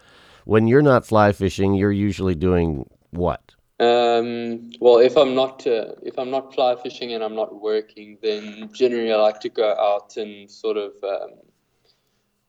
[0.44, 3.54] When you're not fly fishing, you're usually doing what?
[3.80, 8.18] Um, well, if I'm not uh, if I'm not fly fishing and I'm not working,
[8.22, 11.30] then generally I like to go out and sort of um,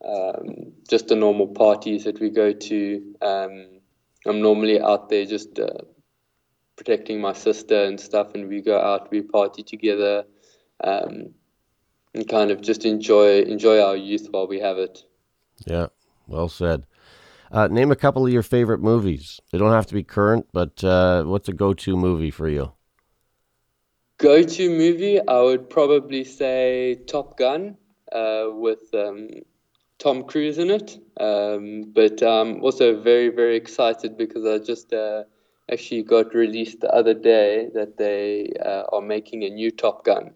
[0.04, 3.16] um, just the normal parties that we go to.
[3.22, 3.80] Um,
[4.26, 5.84] I'm normally out there just uh,
[6.76, 10.26] protecting my sister and stuff, and we go out, we party together,
[10.84, 11.36] um,
[12.16, 15.04] and kind of just enjoy enjoy our youth while we have it.
[15.68, 15.88] Yeah,
[16.28, 16.86] well said.
[17.52, 19.40] Uh, name a couple of your favorite movies.
[19.52, 22.74] They don't have to be current, but uh, what's a go-to movie for you?
[24.20, 27.78] Go-to movie, I would probably say Top Gun
[28.12, 29.30] uh, with um,
[29.98, 30.98] Tom Cruise in it.
[31.20, 35.24] Um, but I'm also very, very excited because I just uh,
[35.72, 40.32] actually got released the other day that they uh, are making a new Top Gun,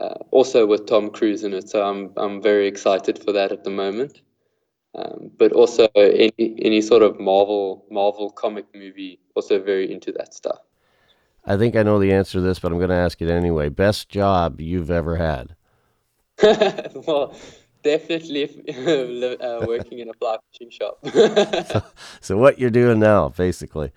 [0.00, 1.68] uh, also with Tom Cruise in it.
[1.68, 4.20] So I'm I'm very excited for that at the moment.
[4.96, 10.32] Um, but also any any sort of Marvel Marvel comic movie, also very into that
[10.32, 10.58] stuff.
[11.44, 13.68] I think I know the answer to this, but I'm going to ask it anyway.
[13.68, 15.54] Best job you've ever had?
[17.06, 17.36] well,
[17.84, 18.44] definitely
[19.40, 20.98] uh, working in a fly fishing shop.
[21.04, 21.82] so,
[22.20, 23.92] so, what you're doing now, basically.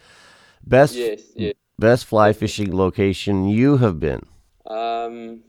[0.63, 1.53] Best yes, yes.
[1.79, 4.21] best fly fishing location you have been.
[4.67, 5.41] Um,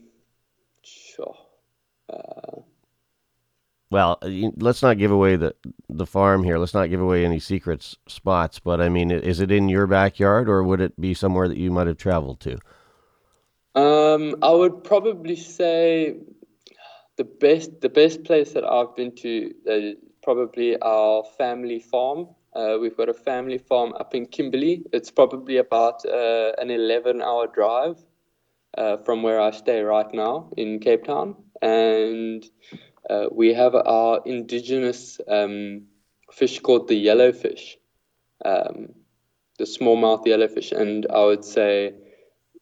[0.83, 1.35] sure.
[2.09, 2.61] Uh,
[3.91, 4.19] well,
[4.55, 5.53] let's not give away the
[5.89, 6.57] the farm here.
[6.57, 8.57] Let's not give away any secrets spots.
[8.57, 11.71] But I mean, is it in your backyard, or would it be somewhere that you
[11.71, 12.57] might have traveled to?
[13.75, 16.15] Um, I would probably say
[17.17, 22.29] the best the best place that I've been to is probably our family farm.
[22.55, 24.83] Uh, we've got a family farm up in Kimberley.
[24.93, 27.97] It's probably about uh, an 11 hour drive
[28.77, 31.35] uh, from where I stay right now in Cape Town.
[31.61, 32.43] And
[33.09, 35.83] uh, we have our indigenous um,
[36.31, 37.75] fish called the yellowfish,
[38.45, 38.89] um,
[39.57, 40.71] the smallmouth yellowfish.
[40.71, 41.93] And I would say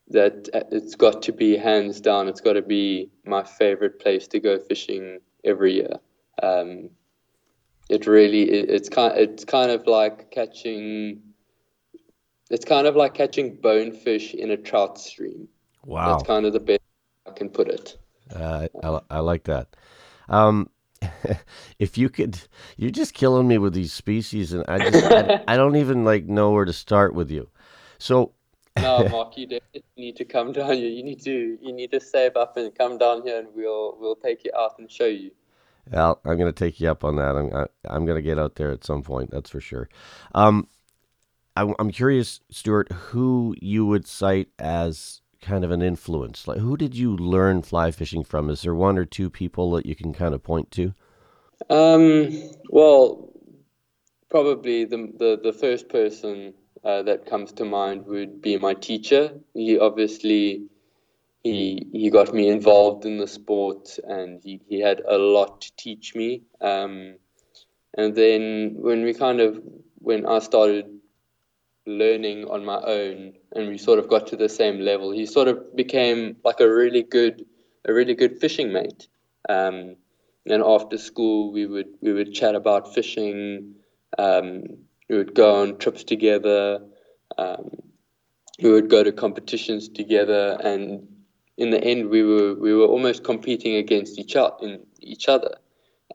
[0.10, 4.40] that it's got to be hands down, it's got to be my favorite place to
[4.40, 6.00] go fishing every year.
[6.42, 6.90] Um,
[7.90, 11.22] it really it, it's kind it's kind of like catching
[12.50, 15.48] it's kind of like catching bonefish in a trout stream.
[15.86, 16.82] Wow, that's kind of the best
[17.28, 17.98] I can put it.
[18.34, 19.76] Uh, I, I like that.
[20.30, 20.70] Um,
[21.80, 22.40] if you could,
[22.78, 26.26] you're just killing me with these species, and I just I, I don't even like
[26.26, 27.50] know where to start with you.
[27.98, 28.34] So
[28.82, 30.90] no, Mark, you definitely need to come down here.
[30.90, 34.16] You need to you need to save up and come down here, and we'll we'll
[34.16, 35.32] take you out and show you.
[35.92, 37.36] Well, I'm going to take you up on that.
[37.36, 39.32] I'm I, am i am going to get out there at some point.
[39.32, 39.90] That's for sure.
[40.36, 40.68] Um,
[41.56, 46.48] I, I'm curious, Stuart, who you would cite as kind of an influence?
[46.48, 48.50] Like, who did you learn fly fishing from?
[48.50, 50.94] Is there one or two people that you can kind of point to?
[51.70, 53.34] Um, well,
[54.30, 59.32] probably the the, the first person uh, that comes to mind would be my teacher.
[59.54, 60.68] He obviously
[61.44, 65.72] he he got me involved in the sport, and he, he had a lot to
[65.76, 66.44] teach me.
[66.62, 67.16] Um,
[67.98, 69.62] and then when we kind of
[69.96, 70.99] when I started
[71.90, 75.12] learning on my own and we sort of got to the same level.
[75.12, 77.46] He sort of became like a really good
[77.88, 79.08] a really good fishing mate.
[79.48, 79.96] Um,
[80.46, 83.76] and after school we would we would chat about fishing.
[84.18, 84.64] Um,
[85.10, 86.82] we would go on trips together.
[87.38, 87.70] Um,
[88.62, 90.58] we would go to competitions together.
[90.64, 91.08] And
[91.58, 95.56] in the end we were we were almost competing against each other in each other.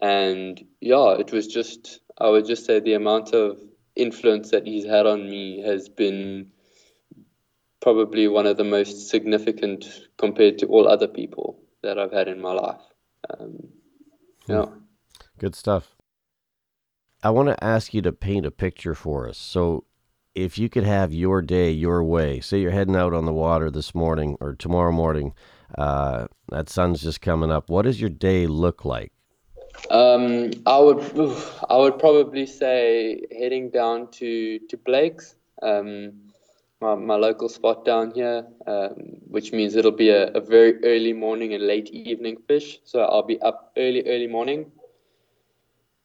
[0.01, 3.59] And yeah it was just i would just say the amount of
[3.97, 6.51] influence that he's had on me has been
[7.81, 9.85] probably one of the most significant
[10.17, 12.81] compared to all other people that I've had in my life.
[13.39, 13.69] Um,
[14.47, 14.67] yeah.
[15.39, 15.97] Good stuff.
[17.23, 19.39] I want to ask you to paint a picture for us.
[19.39, 19.85] So,
[20.35, 23.71] if you could have your day your way, say you're heading out on the water
[23.71, 25.33] this morning or tomorrow morning,
[25.79, 27.71] uh, that sun's just coming up.
[27.71, 29.13] What does your day look like?
[29.91, 31.01] Um, I would
[31.69, 36.13] I would probably say heading down to to Blake's, um,
[36.81, 38.95] my, my local spot down here, um,
[39.29, 42.81] which means it'll be a, a very early morning and late evening fish.
[42.85, 44.73] So I'll be up early early morning.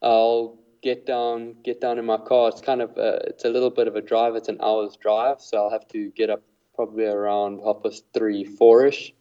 [0.01, 2.49] I'll get down get down in my car.
[2.49, 4.35] It's kind of a, it's a little bit of a drive.
[4.35, 6.41] It's an hour's drive, so I'll have to get up
[6.75, 9.13] probably around half past three four ish.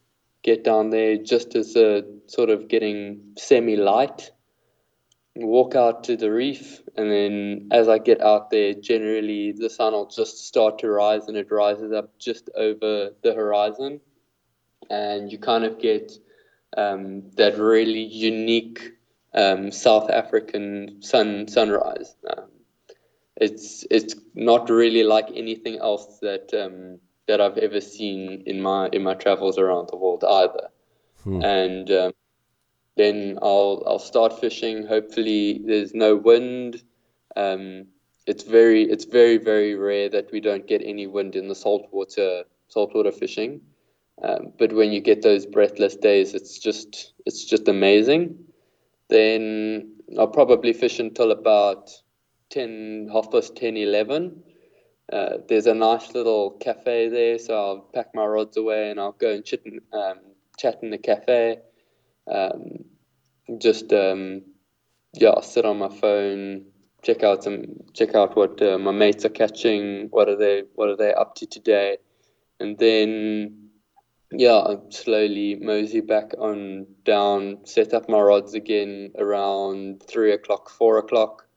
[0.42, 4.30] Get down there just as a sort of getting semi light
[5.46, 9.92] walk out to the reef, and then as I get out there, generally the sun
[9.92, 14.00] will just start to rise, and it rises up just over the horizon,
[14.90, 16.12] and you kind of get
[16.76, 18.92] um, that really unique
[19.34, 22.16] um, South African sun sunrise.
[22.28, 22.46] Um,
[23.36, 26.98] it's it's not really like anything else that um,
[27.28, 30.68] that I've ever seen in my in my travels around the world either.
[31.22, 31.42] Hmm.
[31.42, 32.12] And um,
[32.98, 34.86] then I'll I'll start fishing.
[34.86, 36.82] Hopefully, there's no wind.
[37.36, 37.86] Um,
[38.26, 42.44] it's very it's very very rare that we don't get any wind in the saltwater
[42.68, 43.60] saltwater fishing.
[44.22, 48.36] Um, but when you get those breathless days, it's just it's just amazing.
[49.08, 51.90] Then I'll probably fish until about
[52.50, 54.42] 10, half past 10, 11.
[55.12, 59.12] Uh, there's a nice little cafe there, so I'll pack my rods away and I'll
[59.12, 60.18] go and chit um,
[60.58, 61.60] chat in the cafe.
[62.26, 62.84] Um,
[63.58, 64.42] just um,
[65.14, 66.66] yeah, sit on my phone,
[67.02, 70.08] check out some, check out what uh, my mates are catching.
[70.10, 71.98] What are they, what are they up to today?
[72.60, 73.70] And then
[74.30, 80.98] yeah, slowly mosey back on down, set up my rods again around three o'clock, four
[80.98, 81.48] o'clock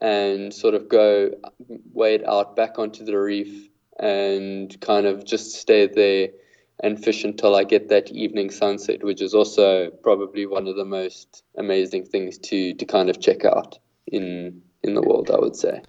[0.00, 1.30] and sort of go
[1.92, 6.28] wade out back onto the reef and kind of just stay there
[6.82, 10.84] and fish until I get that evening sunset, which is also probably one of the
[10.84, 15.30] most amazing things to to kind of check out in in the world.
[15.30, 15.82] I would say.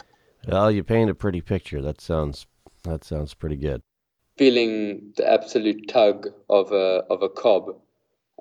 [0.48, 1.82] Well, you paint a pretty picture.
[1.82, 2.48] That sounds
[2.84, 3.82] that sounds pretty good.
[4.38, 7.76] Feeling the absolute tug of a of a cob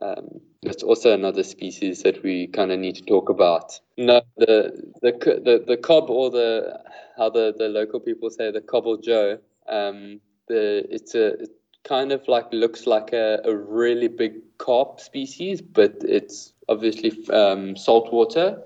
[0.03, 3.79] um, it's also another species that we kind of need to talk about.
[3.97, 6.81] No, the the the the cob or the
[7.17, 9.39] how the, the local people say the kabeljou.
[9.69, 11.37] Um, the it's a
[11.85, 17.77] kind of like looks like a, a really big carp species, but it's obviously um,
[17.77, 18.63] saltwater.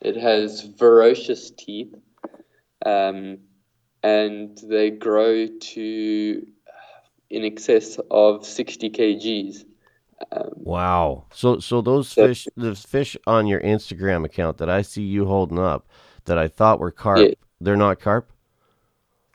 [0.00, 1.94] It has ferocious teeth,
[2.84, 3.38] um,
[4.02, 6.46] and they grow to
[7.30, 9.64] in excess of sixty kgs.
[10.30, 11.24] Um, wow.
[11.32, 15.58] So so those fish, the fish on your Instagram account that I see you holding
[15.58, 15.88] up,
[16.26, 17.34] that I thought were carp, yeah.
[17.60, 18.30] they're not carp.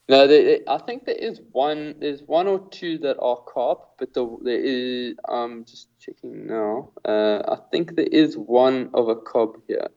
[0.10, 1.94] No, they, I think there is one.
[2.00, 5.16] There's one or two that are carp, but the, there is.
[5.30, 6.90] I'm just checking now.
[7.06, 9.88] Uh, I think there is one of a cob here.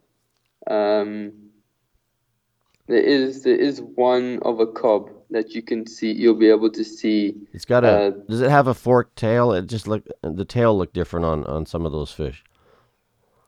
[0.70, 1.32] Um,
[2.88, 6.12] there is there is one of a cob that you can see.
[6.12, 7.34] You'll be able to see.
[7.54, 7.88] It's got a.
[7.88, 9.52] Uh, does it have a forked tail?
[9.52, 12.44] It just look the tail look different on on some of those fish.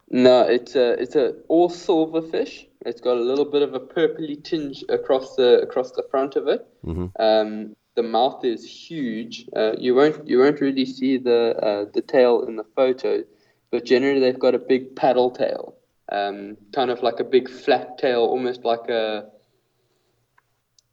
[0.09, 2.67] No, it's a it's a all silver fish.
[2.85, 6.49] It's got a little bit of a purpley tinge across the across the front of
[6.49, 6.67] it.
[6.85, 7.07] Mm-hmm.
[7.23, 9.47] Um, the mouth is huge.
[9.57, 13.25] Uh, you won't you won't really see the uh, the tail in the photo,
[13.71, 15.77] but generally they've got a big paddle tail
[16.11, 19.27] um, kind of like a big flat tail, almost like a.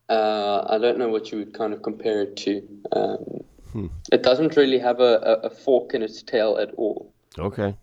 [0.10, 2.68] Uh, I don't know what you would kind of compare it to.
[2.92, 3.24] Um,
[3.72, 3.88] hmm.
[4.12, 7.14] It doesn't really have a, a, a, fork in its tail at all.
[7.40, 7.74] Okay.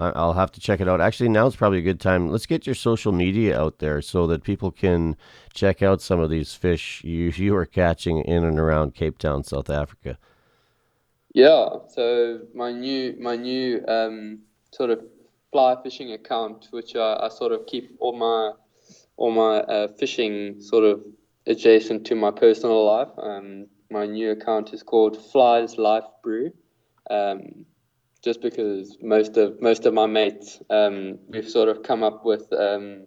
[0.00, 1.00] I'll have to check it out.
[1.00, 2.28] Actually, now is probably a good time.
[2.28, 5.16] Let's get your social media out there so that people can
[5.52, 9.44] check out some of these fish you you are catching in and around Cape Town,
[9.44, 10.18] South Africa.
[11.34, 11.68] Yeah.
[11.88, 14.40] So my new my new um,
[14.72, 15.04] sort of
[15.52, 18.52] fly fishing account, which I, I sort of keep all my
[19.16, 21.02] all my uh, fishing sort of
[21.46, 23.08] adjacent to my personal life.
[23.18, 26.52] Um, my new account is called Flies Life Brew.
[27.10, 27.66] Um,
[28.22, 32.52] just because most of most of my mates um, we've sort of come up with
[32.52, 33.06] um,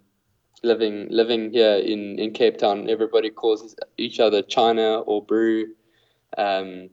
[0.64, 2.90] living living here in, in Cape Town.
[2.90, 5.68] Everybody calls each other China or Brew.
[6.38, 6.90] Um,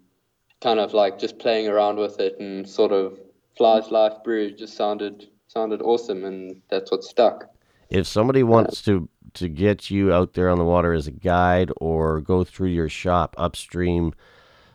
[0.60, 3.18] kind of like just playing around with it and sort of
[3.56, 7.46] Flies Life Brew just sounded sounded awesome, and that's what stuck.
[7.88, 11.70] If somebody wants to to get you out there on the water as a guide
[11.76, 14.12] or go through your shop upstream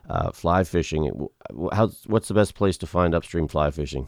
[0.09, 1.27] uh, fly fishing,
[1.71, 4.07] how what's the best place to find upstream fly fishing?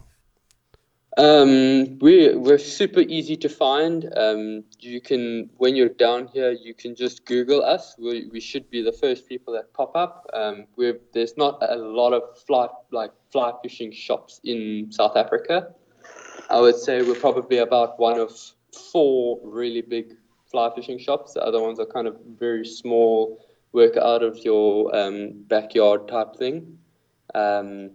[1.18, 4.08] Um, we we're super easy to find.
[4.16, 7.96] Um, you can when you're down here, you can just Google us.
[7.98, 10.30] We, we should be the first people that pop up.
[10.34, 15.74] Um, we're, there's not a lot of fly like fly fishing shops in South Africa.
[16.52, 18.32] I would say we're probably about one of
[18.92, 20.14] four really big
[20.52, 21.34] fly fishing shops.
[21.34, 23.44] The other ones are kind of very small,
[23.78, 24.70] work out of your
[25.00, 25.18] um,
[25.54, 26.80] backyard type thing.
[27.36, 27.92] Um,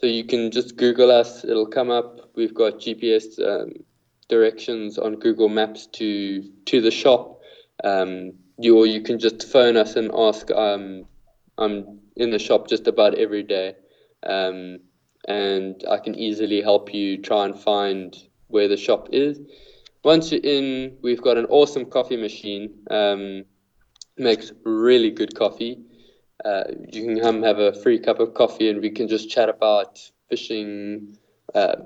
[0.00, 2.30] so you can just Google us; it'll come up.
[2.34, 3.70] We've got GPS um,
[4.28, 7.40] directions on Google Maps to to the shop.
[7.84, 10.50] Um, you or you can just phone us and ask.
[10.50, 11.06] Um,
[11.58, 11.74] I'm
[12.16, 13.76] in the shop just about every day.
[14.22, 14.80] Um,
[15.28, 18.16] and I can easily help you try and find
[18.48, 19.40] where the shop is.
[20.04, 22.64] Once you're in, we've got an awesome coffee machine.
[24.18, 25.78] Makes really good coffee.
[26.44, 29.48] Uh, you can come have a free cup of coffee, and we can just chat
[29.48, 29.98] about
[30.28, 31.16] fishing,
[31.54, 31.76] uh,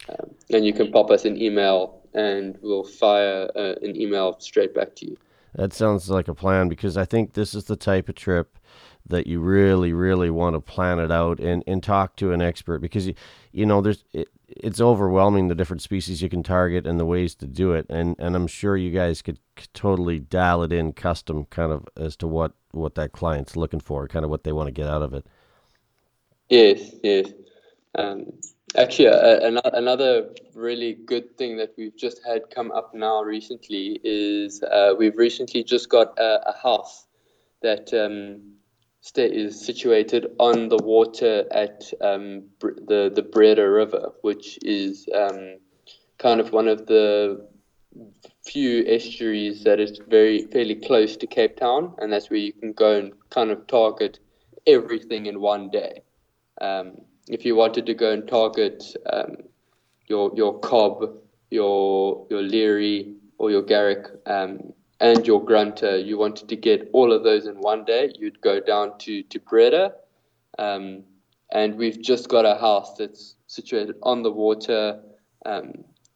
[0.09, 4.73] Um, and you can pop us an email and we'll fire uh, an email straight
[4.73, 5.17] back to you.
[5.55, 8.57] That sounds like a plan because I think this is the type of trip
[9.07, 12.79] that you really, really want to plan it out and, and talk to an expert
[12.79, 13.15] because you,
[13.51, 17.35] you know there's it, it's overwhelming the different species you can target and the ways
[17.35, 19.39] to do it and and I'm sure you guys could
[19.73, 24.07] totally dial it in custom kind of as to what what that client's looking for
[24.07, 25.25] kind of what they want to get out of it.
[26.49, 27.31] Yes yes
[27.95, 28.25] um,
[28.77, 34.63] actually uh, another really good thing that we've just had come up now recently is
[34.63, 37.07] uh, we've recently just got a, a house
[37.61, 38.41] that um,
[39.15, 45.57] is situated on the water at um, the the Breede River, which is um,
[46.17, 47.47] kind of one of the
[48.45, 52.73] few estuaries that is very fairly close to Cape Town, and that's where you can
[52.73, 54.19] go and kind of target
[54.65, 56.01] everything in one day.
[56.61, 56.97] Um,
[57.31, 59.37] if you wanted to go and target um,
[60.07, 61.17] your your cob,
[61.49, 67.11] your your leary, or your garrick, um, and your grunter, you wanted to get all
[67.11, 69.91] of those in one day, you'd go down to, to Breede.
[70.59, 71.03] Um,
[71.51, 75.01] and we've just got a house that's situated on the water
[75.45, 75.73] um,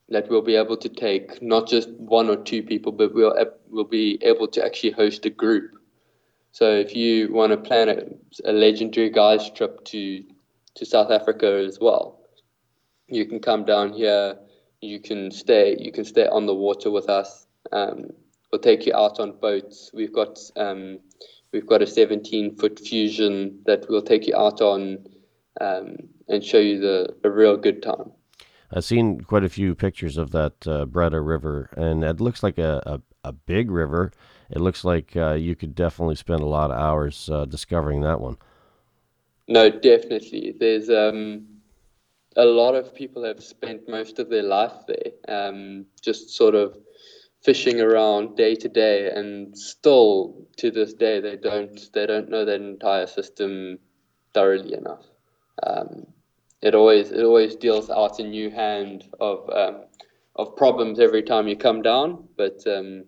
[0.09, 3.35] that we'll be able to take not just one or two people, but we'll,
[3.69, 5.71] we'll be able to actually host a group.
[6.51, 10.23] So if you want to plan a, a legendary guys trip to,
[10.75, 12.19] to South Africa as well,
[13.07, 14.37] you can come down here.
[14.81, 15.75] You can stay.
[15.79, 17.47] You can stay on the water with us.
[17.71, 18.11] Um,
[18.51, 19.91] we'll take you out on boats.
[19.93, 20.99] We've got um,
[21.51, 25.05] we've got a 17 foot fusion that we'll take you out on
[25.61, 25.97] um,
[26.27, 28.11] and show you the a real good time.
[28.71, 32.57] I've seen quite a few pictures of that uh, Breede River, and it looks like
[32.57, 34.11] a, a, a big river.
[34.49, 38.19] It looks like uh, you could definitely spend a lot of hours uh, discovering that
[38.19, 38.37] one.
[39.47, 40.55] No, definitely.
[40.59, 41.47] There's um,
[42.35, 46.77] a lot of people have spent most of their life there, um, just sort of
[47.43, 52.45] fishing around day to day, and still to this day they don't they don't know
[52.45, 53.79] that entire system
[54.33, 55.05] thoroughly enough.
[55.63, 56.07] Um,
[56.61, 59.85] it always it always deals out a new hand of um,
[60.35, 63.05] of problems every time you come down, but um,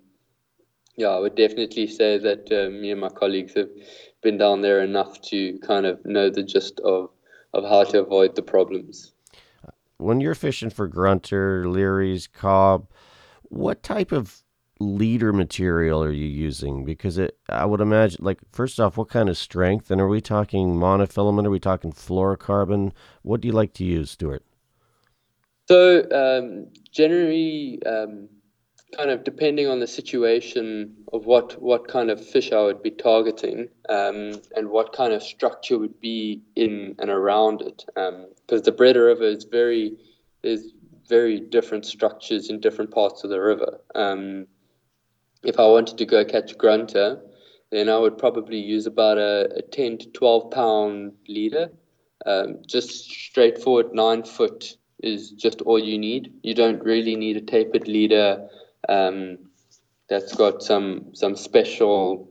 [0.98, 3.70] yeah, I would definitely say that uh, me and my colleagues have
[4.22, 7.10] been down there enough to kind of know the gist of
[7.54, 9.14] of how to avoid the problems.
[9.98, 12.88] When you're fishing for grunter, learys, cob,
[13.44, 14.44] what type of
[14.80, 16.86] leader material are you using?
[16.86, 19.90] Because it, I would imagine, like, first off, what kind of strength?
[19.90, 21.48] And are we talking monofilament?
[21.48, 22.92] Are we talking fluorocarbon?
[23.24, 24.44] What do you like to use, Stuart?
[25.68, 28.30] So, um, generally, um,
[28.96, 32.92] kind of depending on the situation of what, what kind of fish I would be
[32.92, 37.84] targeting um, and what kind of structure would be in and around it.
[37.88, 39.98] Because um, the Breede River is very,
[40.44, 40.72] is
[41.08, 43.80] very different structures in different parts of the river.
[43.94, 44.48] Um,
[45.44, 47.22] if I wanted to go catch a grunter,
[47.72, 51.70] then I would probably use about a, a 10 to 12 pound leader.
[52.26, 56.34] Um, just straightforward nine foot is just all you need.
[56.44, 58.48] You don't really need a tapered leader
[58.88, 59.38] um,
[60.10, 62.30] that's got some some special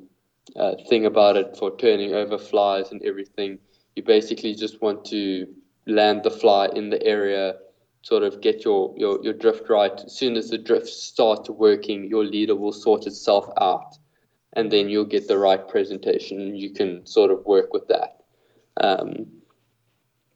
[0.57, 3.59] uh, thing about it for turning over flies and everything.
[3.95, 5.47] You basically just want to
[5.87, 7.57] land the fly in the area
[8.07, 10.01] sort of get your, your, your drift right.
[10.05, 13.99] As soon as the drift starts working, your leader will sort itself out,
[14.53, 16.55] and then you'll get the right presentation.
[16.55, 18.23] You can sort of work with that.
[18.81, 19.27] Um,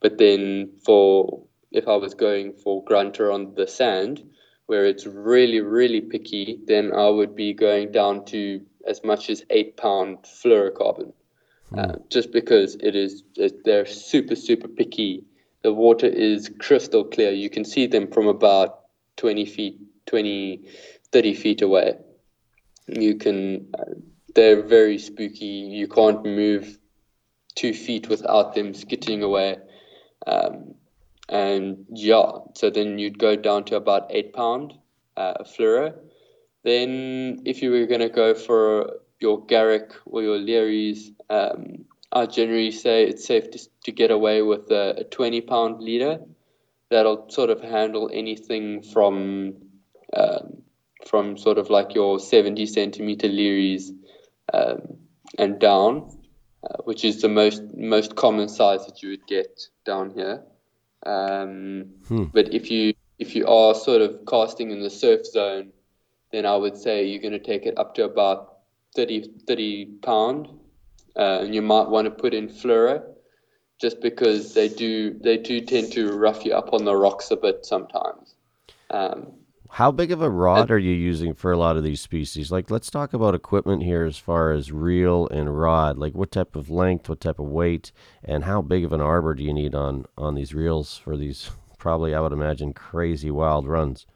[0.01, 4.29] but then for if I was going for grunter on the sand,
[4.71, 9.45] where it's really really picky, then I would be going down to as much as
[9.51, 11.13] eight pound fluorocarbon,
[11.73, 11.79] mm.
[11.79, 13.23] uh, just because it is
[13.65, 15.25] they're super super picky
[15.63, 17.33] the water is crystal clear.
[17.33, 18.81] You can see them from about
[19.17, 20.65] 20 feet, 20,
[21.13, 21.99] 30 feet away.
[22.87, 23.95] You can, uh,
[24.35, 25.45] they're very spooky.
[25.47, 26.79] You can't move
[27.55, 29.59] two feet without them skittering away.
[30.27, 30.75] Um,
[31.31, 34.75] and yeah, so then you'd go down to about eight pound
[35.17, 35.95] uh, fluoro.
[36.65, 42.27] Then, if you were going to go for your Garrick or your Learys, um, I
[42.27, 46.19] generally say it's safe to, to get away with a, a 20 pound leader.
[46.91, 49.55] That'll sort of handle anything from
[50.13, 50.63] um,
[51.07, 53.91] from sort of like your 70 centimeter Learys
[54.53, 54.99] um,
[55.39, 56.19] and down,
[56.69, 60.43] uh, which is the most most common size that you would get down here.
[61.07, 62.25] Um, hmm.
[62.25, 65.73] But if you if you are sort of casting in the surf zone,
[66.33, 68.61] then I would say you're going to take it up to about
[68.97, 70.49] 30, 30 pound,
[71.17, 73.03] uh, and you might want to put in fluoro,
[73.81, 77.37] just because they do they do tend to rough you up on the rocks a
[77.37, 78.35] bit sometimes.
[78.91, 79.33] Um,
[79.73, 82.51] how big of a rod are you using for a lot of these species?
[82.51, 85.97] Like, let's talk about equipment here as far as reel and rod.
[85.97, 87.93] Like, what type of length, what type of weight,
[88.25, 91.51] and how big of an arbor do you need on on these reels for these?
[91.79, 94.07] Probably, I would imagine, crazy wild runs.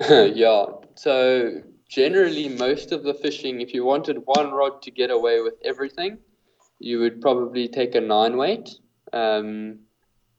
[0.10, 0.66] yeah.
[0.94, 5.54] So generally, most of the fishing, if you wanted one rod to get away with
[5.64, 6.18] everything,
[6.80, 8.78] you would probably take a nine weight.
[9.12, 9.78] Um,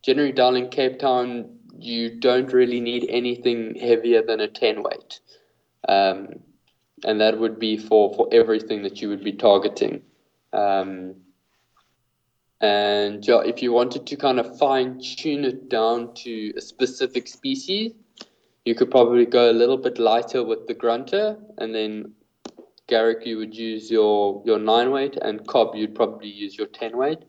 [0.04, 5.20] generally, down in Cape Town, you don't really need anything heavier than a 10 weight.
[5.88, 6.40] Um,
[7.06, 10.02] and that would be for, for everything that you would be targeting.
[10.54, 11.16] Um,
[12.60, 17.94] and if you wanted to kind of fine tune it down to a specific species,
[18.66, 22.14] you could probably go a little bit lighter with the grunter, and then
[22.88, 26.98] Garrick, you would use your, your 9 weight, and cob, you'd probably use your 10
[26.98, 27.20] weight.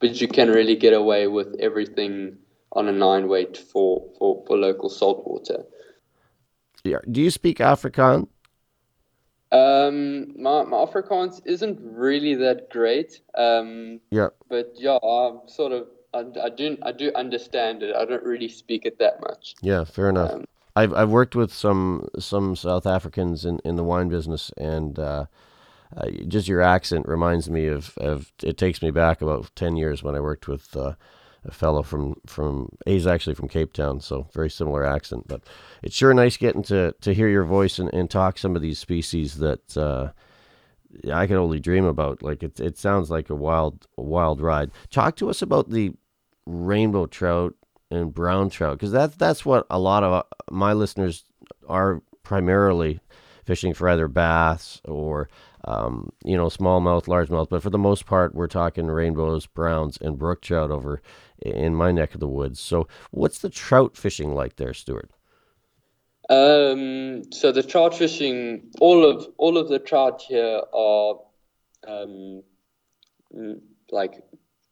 [0.00, 2.38] But you can really get away with everything
[2.72, 5.64] on a nine weight for, for, for local saltwater.
[6.84, 6.98] Yeah.
[7.10, 8.28] Do you speak Afrikaans?
[9.52, 13.20] Um, my, my Afrikaans isn't really that great.
[13.36, 14.28] Um, yeah.
[14.48, 17.94] But yeah, I'm sort of I, I do I do understand it.
[17.94, 19.54] I don't really speak it that much.
[19.62, 20.32] Yeah, fair enough.
[20.32, 20.44] Um,
[20.74, 25.26] I've I've worked with some some South Africans in, in the wine business, and uh,
[25.96, 30.02] uh, just your accent reminds me of, of it takes me back about ten years
[30.02, 30.94] when I worked with uh,
[31.44, 35.26] a fellow from from he's actually from Cape Town, so very similar accent.
[35.26, 35.42] But
[35.82, 38.78] it's sure nice getting to to hear your voice and, and talk some of these
[38.78, 40.12] species that uh,
[41.12, 42.22] I can only dream about.
[42.22, 44.70] Like it it sounds like a wild wild ride.
[44.90, 45.92] Talk to us about the
[46.46, 47.54] rainbow trout
[47.90, 51.24] and brown trout because that's that's what a lot of uh, my listeners
[51.68, 53.00] are primarily
[53.44, 55.28] fishing for either bass or
[55.64, 57.48] um, you know smallmouth, largemouth.
[57.48, 61.00] But for the most part, we're talking rainbows, browns, and brook trout over
[61.40, 62.60] in my neck of the woods.
[62.60, 65.10] So, what's the trout fishing like there, Stuart?
[66.28, 71.16] Um, so the trout fishing, all of all of the trout here are
[71.86, 72.42] um,
[73.90, 74.22] like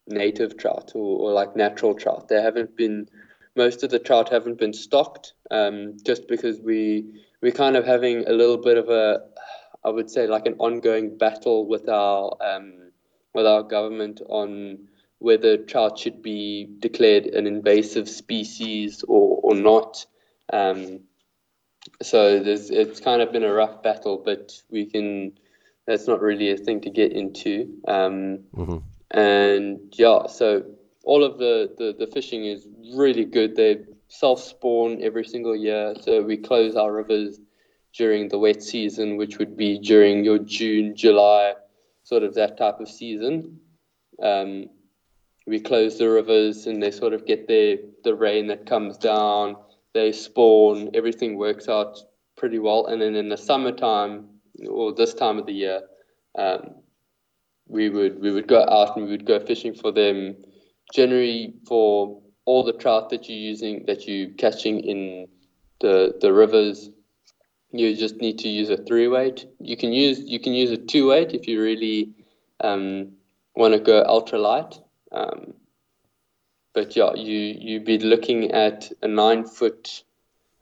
[0.07, 2.28] native trout or, or, like natural trout.
[2.28, 3.09] They haven't been
[3.57, 8.26] most of the trout haven't been stocked um, just because we we're kind of having
[8.26, 9.20] a little bit of a
[9.85, 12.91] I would say like an ongoing battle with our um,
[13.35, 20.07] with our government on whether trout should be declared an invasive species or, or not.
[20.53, 21.01] Um,
[22.03, 25.39] so there's, it's kind of been a rough battle, but we can.
[25.87, 27.74] That's not really a thing to get into.
[27.89, 28.78] Um, mm-hmm.
[29.11, 30.64] And yeah, so
[31.05, 33.57] all of the, the, the fishing is really good.
[33.57, 33.78] They
[34.09, 35.95] self spawn every single year.
[36.01, 37.41] So we close our rivers
[37.93, 41.55] during the wet season, which would be during your June, July,
[42.05, 43.61] sort of that type of season.
[44.22, 44.66] Um,
[45.47, 49.57] we close the rivers and they sort of get their the rain that comes down
[49.93, 51.99] they spawn everything works out
[52.36, 54.26] pretty well and then in the summertime
[54.68, 55.80] or this time of the year
[56.38, 56.76] um,
[57.66, 60.36] we would we would go out and we would go fishing for them
[60.95, 65.26] generally for all the trout that you're using that you're catching in
[65.80, 66.91] the the rivers
[67.73, 70.77] you just need to use a three weight you can use you can use a
[70.77, 72.11] two weight if you really
[72.62, 73.12] um,
[73.55, 74.81] want to go ultra light
[75.12, 75.55] um,
[76.73, 80.05] but yeah, you you'd be looking at a nine foot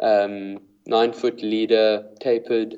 [0.00, 2.76] um, nine foot leader tapered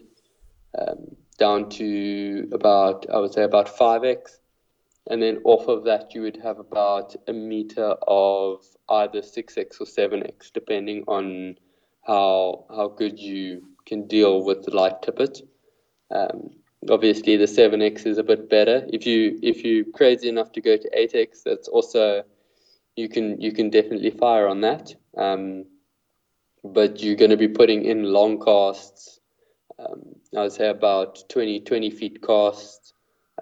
[0.78, 4.40] um, down to about I would say about five x,
[5.08, 9.80] and then off of that you would have about a meter of either six x
[9.80, 11.56] or seven x, depending on
[12.04, 15.40] how how good you can deal with the light tippet.
[16.10, 16.50] Um,
[16.88, 18.86] obviously the 7x is a bit better.
[18.92, 22.24] If you if you're crazy enough to go to 8x that's also
[22.96, 24.94] you can you can definitely fire on that.
[25.16, 25.64] Um,
[26.64, 29.20] but you're going to be putting in long casts
[29.78, 30.02] um,
[30.36, 32.92] i would say about 20 20 feet casts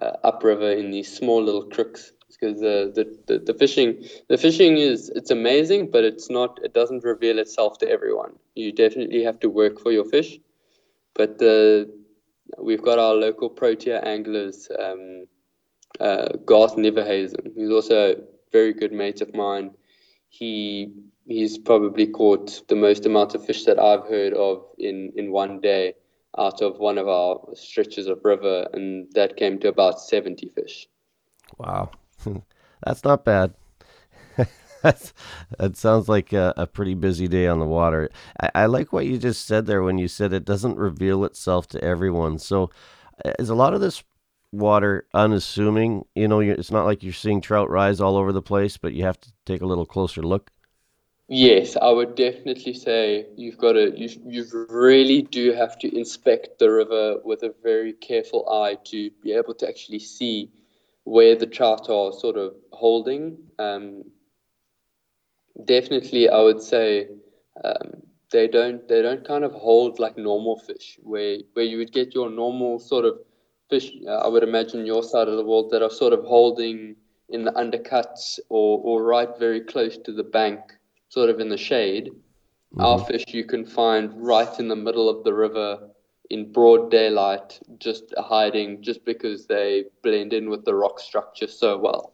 [0.00, 4.78] uh, upriver in these small little crooks because the, the, the, the fishing the fishing
[4.78, 8.32] is it's amazing, but it's not it doesn't reveal itself to everyone.
[8.54, 10.38] You definitely have to work for your fish,
[11.14, 11.90] but the
[12.58, 15.26] we've got our local protea anglers, um,
[16.00, 18.16] uh, Garth Neverhazen, who's also a
[18.52, 19.70] very good mate of mine.
[20.28, 20.92] He
[21.26, 25.60] he's probably caught the most amount of fish that I've heard of in, in one
[25.60, 25.94] day
[26.38, 30.88] out of one of our stretches of river, and that came to about 70 fish.
[31.58, 31.90] Wow.
[32.84, 33.54] That's not bad.
[34.82, 35.12] That's,
[35.58, 38.10] that sounds like a, a, pretty busy day on the water.
[38.40, 41.66] I, I, like what you just said there when you said it doesn't reveal itself
[41.68, 42.38] to everyone.
[42.38, 42.70] So,
[43.24, 44.04] uh, is a lot of this
[44.52, 46.04] water unassuming?
[46.14, 49.04] You know, it's not like you're seeing trout rise all over the place, but you
[49.04, 50.52] have to take a little closer look.
[51.30, 56.58] Yes, I would definitely say you've got to you you really do have to inspect
[56.58, 60.50] the river with a very careful eye to be able to actually see
[61.08, 63.38] where the trout are sort of holding.
[63.58, 64.04] Um,
[65.64, 67.08] definitely, I would say
[67.64, 71.92] um, they don't they don't kind of hold like normal fish, where where you would
[71.92, 73.18] get your normal sort of
[73.70, 73.90] fish.
[74.06, 76.94] Uh, I would imagine your side of the world that are sort of holding
[77.30, 80.60] in the undercuts or or right very close to the bank
[81.08, 82.10] sort of in the shade.
[82.10, 82.80] Mm-hmm.
[82.82, 85.88] Our fish you can find right in the middle of the river
[86.30, 91.78] in broad daylight, just hiding, just because they blend in with the rock structure so
[91.78, 92.12] well.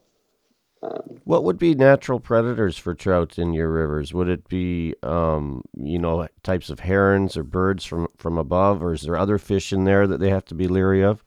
[0.82, 4.12] Um, what would be natural predators for trout in your rivers?
[4.12, 8.92] Would it be, um, you know, types of herons or birds from, from above, or
[8.92, 11.24] is there other fish in there that they have to be leery of?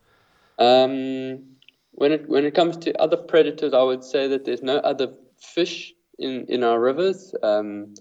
[0.59, 1.43] Um,
[1.91, 5.13] when it when it comes to other predators, I would say that there's no other
[5.39, 7.33] fish in, in our rivers.
[7.41, 7.95] Um,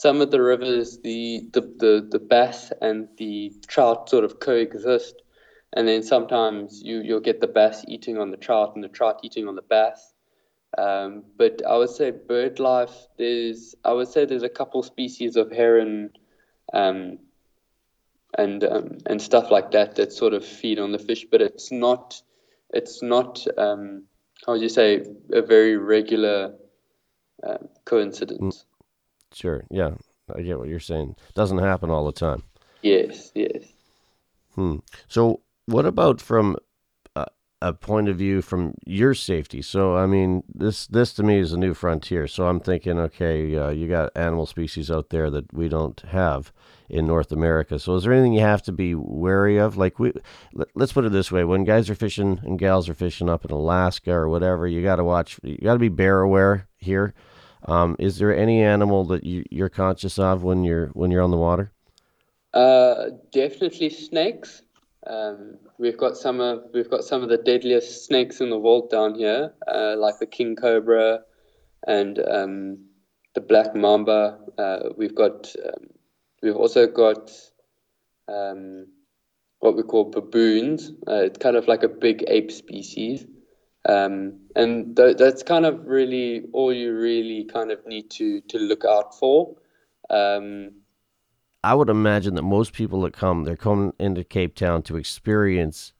[0.00, 5.20] some of the rivers, the, the, the, the bass and the trout sort of coexist.
[5.74, 9.20] And then sometimes you, you'll get the bass eating on the trout and the trout
[9.22, 10.14] eating on the bass.
[10.78, 15.36] Um, but I would say bird life, there's, I would say there's a couple species
[15.36, 16.12] of heron
[16.72, 17.18] um,
[18.38, 21.70] and, um, and stuff like that that sort of feed on the fish, but it's
[21.70, 22.22] not,
[22.70, 24.04] it's not, um,
[24.46, 26.54] how would you say, a very regular
[27.46, 28.64] uh, coincidence.
[29.32, 29.64] Sure.
[29.70, 29.92] Yeah,
[30.34, 31.16] I get what you're saying.
[31.34, 32.42] Doesn't happen all the time.
[32.82, 33.30] Yes.
[33.34, 33.64] Yes.
[34.54, 34.76] Hmm.
[35.08, 36.56] So, what about from
[37.14, 37.26] a,
[37.62, 39.62] a point of view from your safety?
[39.62, 42.26] So, I mean, this this to me is a new frontier.
[42.26, 46.52] So, I'm thinking, okay, uh, you got animal species out there that we don't have
[46.88, 47.78] in North America.
[47.78, 49.76] So, is there anything you have to be wary of?
[49.76, 50.12] Like, we
[50.52, 53.44] let, us put it this way: when guys are fishing and gals are fishing up
[53.44, 55.38] in Alaska or whatever, you got to watch.
[55.42, 57.14] You got to be bear aware here.
[57.66, 61.30] Um, is there any animal that you, you're conscious of when you're when you're on
[61.30, 61.72] the water?
[62.52, 64.62] Uh, definitely snakes.
[65.06, 68.90] Um, we've got some of we've got some of the deadliest snakes in the world
[68.90, 71.20] down here, uh, like the king cobra
[71.86, 72.78] and um,
[73.34, 74.38] the black mamba.
[74.58, 75.86] Uh, we've got um,
[76.42, 77.30] we've also got
[78.28, 78.86] um,
[79.60, 80.92] what we call baboons.
[81.08, 83.26] Uh, it's kind of like a big ape species.
[83.88, 88.58] Um, and th- that's kind of really all you really kind of need to to
[88.58, 89.56] look out for.
[90.10, 90.72] Um,
[91.62, 95.92] I would imagine that most people that come, they're coming into Cape Town to experience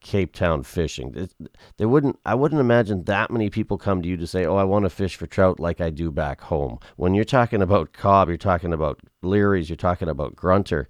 [0.00, 1.28] Cape Town fishing.
[1.76, 2.18] They wouldn't.
[2.24, 4.90] I wouldn't imagine that many people come to you to say, "Oh, I want to
[4.90, 8.72] fish for trout like I do back home." When you're talking about cob, you're talking
[8.72, 10.88] about learys, you're talking about grunter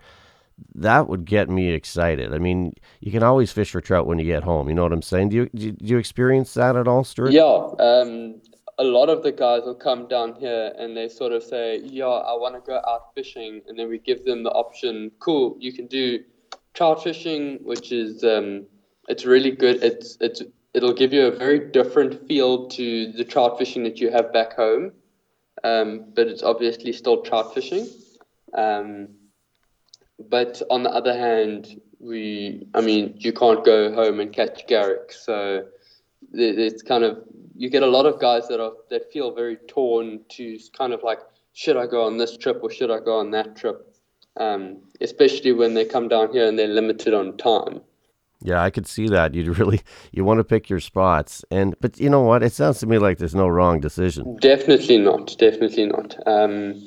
[0.75, 2.33] that would get me excited.
[2.33, 4.69] I mean, you can always fish for trout when you get home.
[4.69, 5.31] You know what I'm saying?
[5.31, 7.33] Do you do you, experience that at all, Stuart?
[7.33, 7.71] Yeah.
[7.79, 8.41] Um,
[8.79, 12.07] a lot of the guys will come down here and they sort of say, "Yeah,
[12.07, 15.11] I want to go out fishing," and then we give them the option.
[15.21, 16.25] Cool, you can do
[16.75, 18.67] trout fishing, which is um,
[19.09, 19.83] it's really good.
[19.83, 20.43] It's it's
[20.73, 24.55] it'll give you a very different feel to the trout fishing that you have back
[24.55, 24.93] home,
[25.63, 27.87] um, but it's obviously still trout fishing.
[28.55, 29.09] Um,
[30.19, 35.13] but on the other hand, we, I mean, you can't go home and catch Garrick.
[35.13, 35.67] So
[36.33, 37.19] it's kind of,
[37.57, 41.03] you get a lot of guys that are, that feel very torn to kind of
[41.03, 41.21] like,
[41.53, 43.95] should I go on this trip or should I go on that trip?
[44.37, 47.81] Um, especially when they come down here and they're limited on time.
[48.43, 49.35] Yeah, I could see that.
[49.35, 49.81] You'd really
[50.13, 52.43] you want to pick your spots, and but you know what?
[52.43, 54.37] It sounds to me like there's no wrong decision.
[54.41, 55.35] Definitely not.
[55.39, 56.17] Definitely not.
[56.27, 56.83] Um,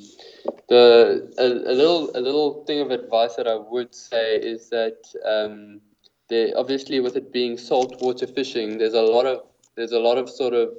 [0.70, 4.98] the a, a, little a little thing of advice that I would say is that
[5.26, 5.82] um,
[6.30, 9.44] there obviously with it being saltwater fishing, there's a lot of
[9.76, 10.70] there's a lot of sort of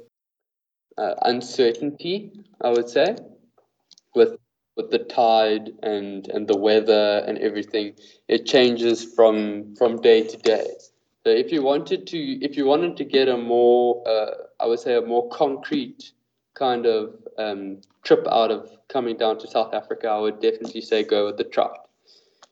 [0.96, 2.32] uh, uncertainty.
[2.60, 3.16] I would say
[4.14, 4.36] with
[4.76, 7.94] with the tide and and the weather and everything,
[8.28, 10.66] it changes from from day to day.
[11.24, 14.80] So if you wanted to, if you wanted to get a more, uh, I would
[14.80, 16.12] say, a more concrete
[16.54, 21.04] kind of um, trip out of coming down to South Africa, I would definitely say
[21.04, 21.88] go with the trout.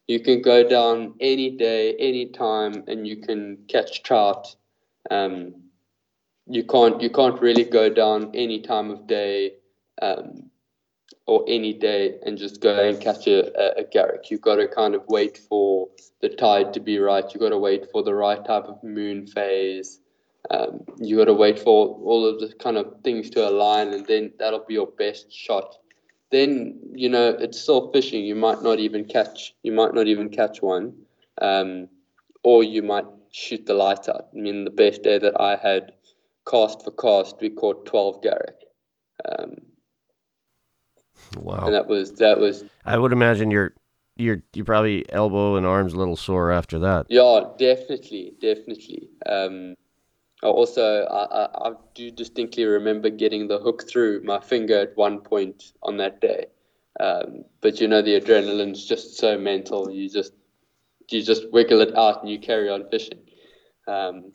[0.06, 4.54] You can go down any day, any time, and you can catch trout.
[5.10, 5.54] Um,
[6.46, 9.54] you can't you can't really go down any time of day
[10.02, 10.50] um,
[11.26, 14.30] or any day and just go and catch a, a, a garrick.
[14.30, 15.88] You've got to kind of wait for
[16.20, 17.24] the tide to be right.
[17.32, 20.00] You've got to wait for the right type of moon phase.
[20.50, 24.06] Um, you got to wait for all of the kind of things to align, and
[24.06, 25.76] then that'll be your best shot.
[26.30, 28.24] Then you know it's still fishing.
[28.24, 29.54] You might not even catch.
[29.62, 30.94] You might not even catch one,
[31.40, 31.88] um,
[32.44, 34.28] or you might shoot the light out.
[34.32, 35.92] I mean, the best day that I had,
[36.48, 38.56] cast for cast, we caught twelve garrick.
[39.24, 39.56] Um,
[41.38, 41.64] Wow.
[41.66, 43.74] and that was that was I would imagine you're
[44.16, 47.06] you're you probably elbow and arms a little sore after that.
[47.08, 49.08] Yeah, definitely, definitely.
[49.26, 49.74] Um,
[50.42, 55.20] also, I, I, I do distinctly remember getting the hook through my finger at one
[55.20, 56.46] point on that day.
[57.00, 59.90] Um, but you know, the adrenaline's just so mental.
[59.90, 60.32] You just,
[61.10, 63.20] you just wiggle it out and you carry on fishing.
[63.86, 64.32] Um,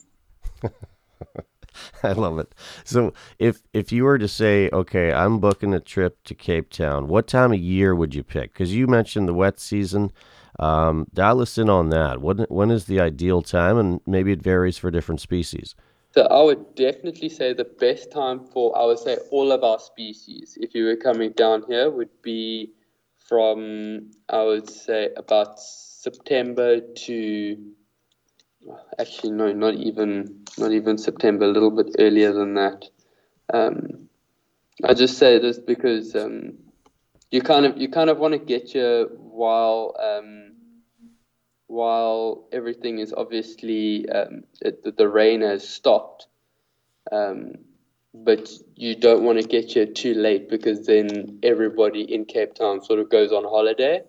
[2.04, 2.54] I love it.
[2.84, 7.08] So if if you were to say, okay, I'm booking a trip to Cape Town,
[7.08, 8.54] what time of year would you pick?
[8.54, 10.12] Because you mentioned the wet season.
[10.60, 12.22] Um, dial us in on that.
[12.22, 15.76] When when is the ideal time, and maybe it varies for different species.
[16.14, 19.80] So I would definitely say the best time for, I would say, all of our
[19.80, 22.72] species, if you were coming down here, would be
[23.18, 27.58] from, I would say, about September to
[29.00, 32.86] actually no not even not even september a little bit earlier than that.
[33.54, 34.10] Um,
[34.84, 36.54] i just say this because um,
[37.32, 40.51] you kind of you kind of want to get your while um,
[41.72, 46.28] while everything is obviously um, it, the, the rain has stopped
[47.12, 47.54] um,
[48.14, 52.84] but you don't want to get here too late because then everybody in cape town
[52.84, 54.02] sort of goes on holiday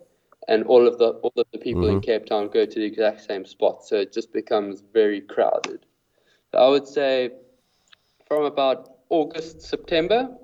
[0.47, 2.03] and all of the all of the people in Mhm.
[2.03, 5.85] Cape Town go to the exact same spot, so it just becomes very crowded.
[6.51, 7.31] So I would say
[8.27, 10.37] from about August September,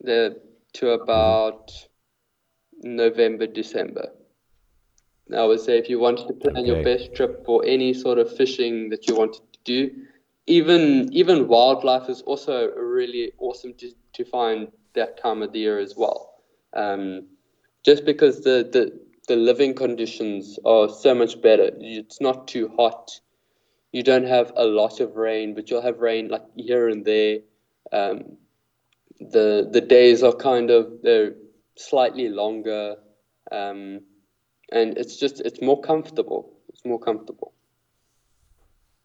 [0.00, 0.40] the
[0.74, 1.72] to about
[2.82, 4.12] November December.
[5.36, 8.34] I would say if you wanted to plan your best trip for any sort of
[8.34, 9.90] fishing that you wanted to do,
[10.46, 15.78] even even wildlife is also really awesome to, to find that time of the year
[15.78, 16.34] as well.
[16.74, 17.26] Um,
[17.84, 18.98] just because the, the
[19.28, 21.70] the living conditions are so much better.
[21.80, 23.20] It's not too hot.
[23.92, 27.40] You don't have a lot of rain, but you'll have rain like here and there.
[27.92, 28.38] Um,
[29.20, 31.34] the the days are kind of they're
[31.76, 32.96] slightly longer,
[33.52, 34.00] um,
[34.72, 36.52] and it's just it's more comfortable.
[36.68, 37.52] It's more comfortable.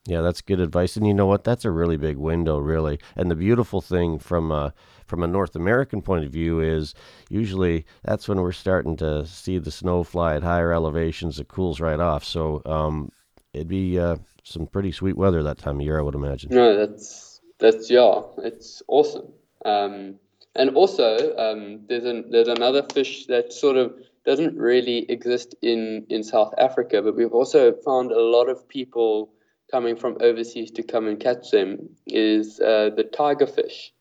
[0.05, 0.97] Yeah, that's good advice.
[0.97, 1.45] And you know what?
[1.45, 2.99] That's a really big window, really.
[3.15, 4.73] And the beautiful thing from a,
[5.07, 6.93] from a North American point of view is
[7.29, 11.39] usually that's when we're starting to see the snow fly at higher elevations.
[11.39, 12.25] It cools right off.
[12.25, 13.13] So um,
[13.53, 16.49] it'd be uh, some pretty sweet weather that time of year, I would imagine.
[16.53, 19.31] No, that's that's yeah, it's awesome.
[19.63, 20.19] Um,
[20.55, 23.93] and also, um, there's an there's another fish that sort of
[24.25, 29.33] doesn't really exist in in South Africa, but we've also found a lot of people
[29.71, 31.89] coming from overseas to come and catch them.
[32.07, 33.93] Is uh, the tiger fish.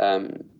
[0.00, 0.50] Um,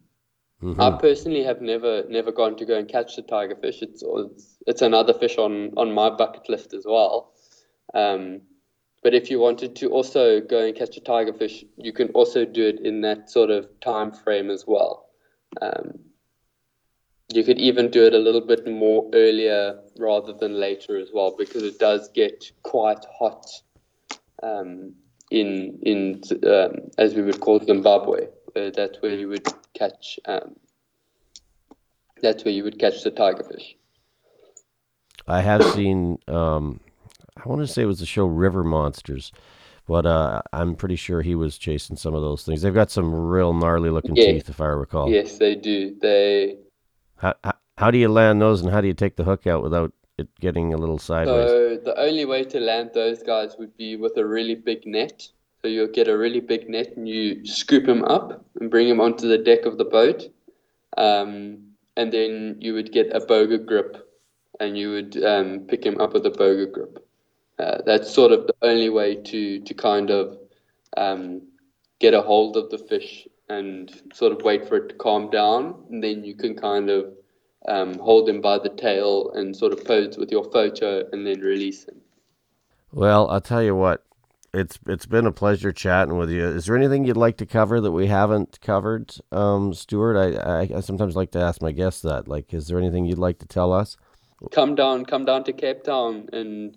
[0.62, 0.80] Mhm.
[0.80, 3.80] I personally have never never gone to go and catch the tiger fish.
[3.82, 7.32] It's it's, it's another fish on on my bucket list as well.
[7.94, 8.42] Um,
[9.02, 12.44] but if you wanted to also go and catch a tiger fish, you can also
[12.44, 15.07] do it in that sort of time frame as well.
[15.60, 15.98] Um,
[17.32, 21.34] you could even do it a little bit more earlier rather than later as well,
[21.36, 23.46] because it does get quite hot
[24.42, 24.94] um,
[25.30, 28.28] in in um, as we would call Zimbabwe.
[28.52, 30.18] Where that's where you would catch.
[30.24, 30.56] Um,
[32.22, 33.76] that's where you would catch the tiger fish.
[35.26, 36.80] I have seen, um,
[37.36, 39.30] I want to say it was the show River Monsters,
[39.88, 42.60] but uh, I'm pretty sure he was chasing some of those things.
[42.60, 44.26] They've got some real gnarly looking Yeah.
[44.26, 45.10] teeth, if I recall.
[45.10, 45.96] Yes, they do.
[46.00, 46.58] They
[47.16, 49.62] How, how, how do you land those and how do you take the hook out
[49.62, 51.48] without it getting a little sideways?
[51.48, 55.26] So the only way to land those guys would be with a really big net.
[55.62, 59.00] So you'll get a really big net and you scoop them up and bring them
[59.00, 60.28] onto the deck of the boat.
[60.98, 61.62] Um,
[61.96, 64.06] and then you would get a boga grip
[64.60, 67.07] and you would um, pick him up with a boga grip.
[67.58, 70.38] Uh, that's sort of the only way to, to kind of
[70.96, 71.42] um,
[71.98, 75.74] get a hold of the fish and sort of wait for it to calm down.
[75.90, 77.12] And then you can kind of
[77.66, 81.40] um, hold him by the tail and sort of pose with your photo and then
[81.40, 82.00] release him.
[82.92, 84.04] Well, I'll tell you what.
[84.54, 86.44] it's it's been a pleasure chatting with you.
[86.46, 90.16] Is there anything you'd like to cover that we haven't covered, um, Stuart?
[90.16, 92.28] I, I, I sometimes like to ask my guests that.
[92.28, 93.96] Like, is there anything you'd like to tell us?
[94.52, 96.76] Come down, come down to Cape Town and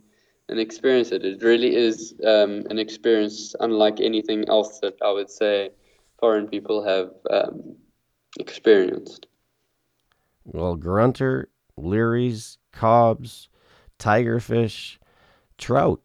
[0.51, 1.25] and experience it.
[1.25, 5.71] It really is um, an experience unlike anything else that I would say
[6.19, 7.77] foreign people have um,
[8.39, 9.27] experienced.
[10.43, 13.49] Well, grunter, leeries, cobs,
[13.97, 14.97] tigerfish,
[15.57, 16.01] trout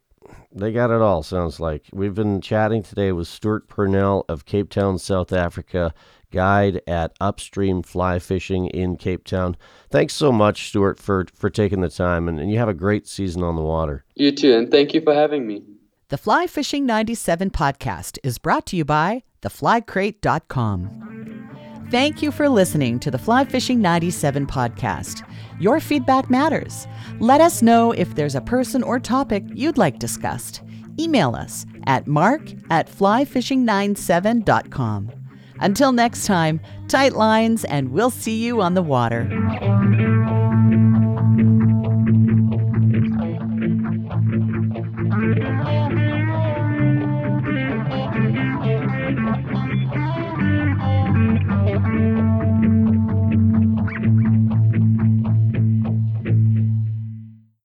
[0.53, 1.85] they got it all, sounds like.
[1.93, 5.95] We've been chatting today with Stuart Purnell of Cape Town, South Africa,
[6.31, 9.57] guide at Upstream Fly Fishing in Cape Town.
[9.91, 13.07] Thanks so much, Stuart, for, for taking the time, and, and you have a great
[13.07, 14.05] season on the water.
[14.15, 15.63] You too, and thank you for having me.
[16.09, 21.47] The Fly Fishing 97 podcast is brought to you by theflycrate.com.
[21.91, 25.23] Thank you for listening to the Fly Fishing 97 podcast.
[25.61, 26.87] Your feedback matters.
[27.21, 30.63] Let us know if there's a person or topic you'd like discussed.
[30.99, 35.13] Email us at mark at flyfishing97.com.
[35.61, 39.25] Until next time, tight lines, and we'll see you on the water.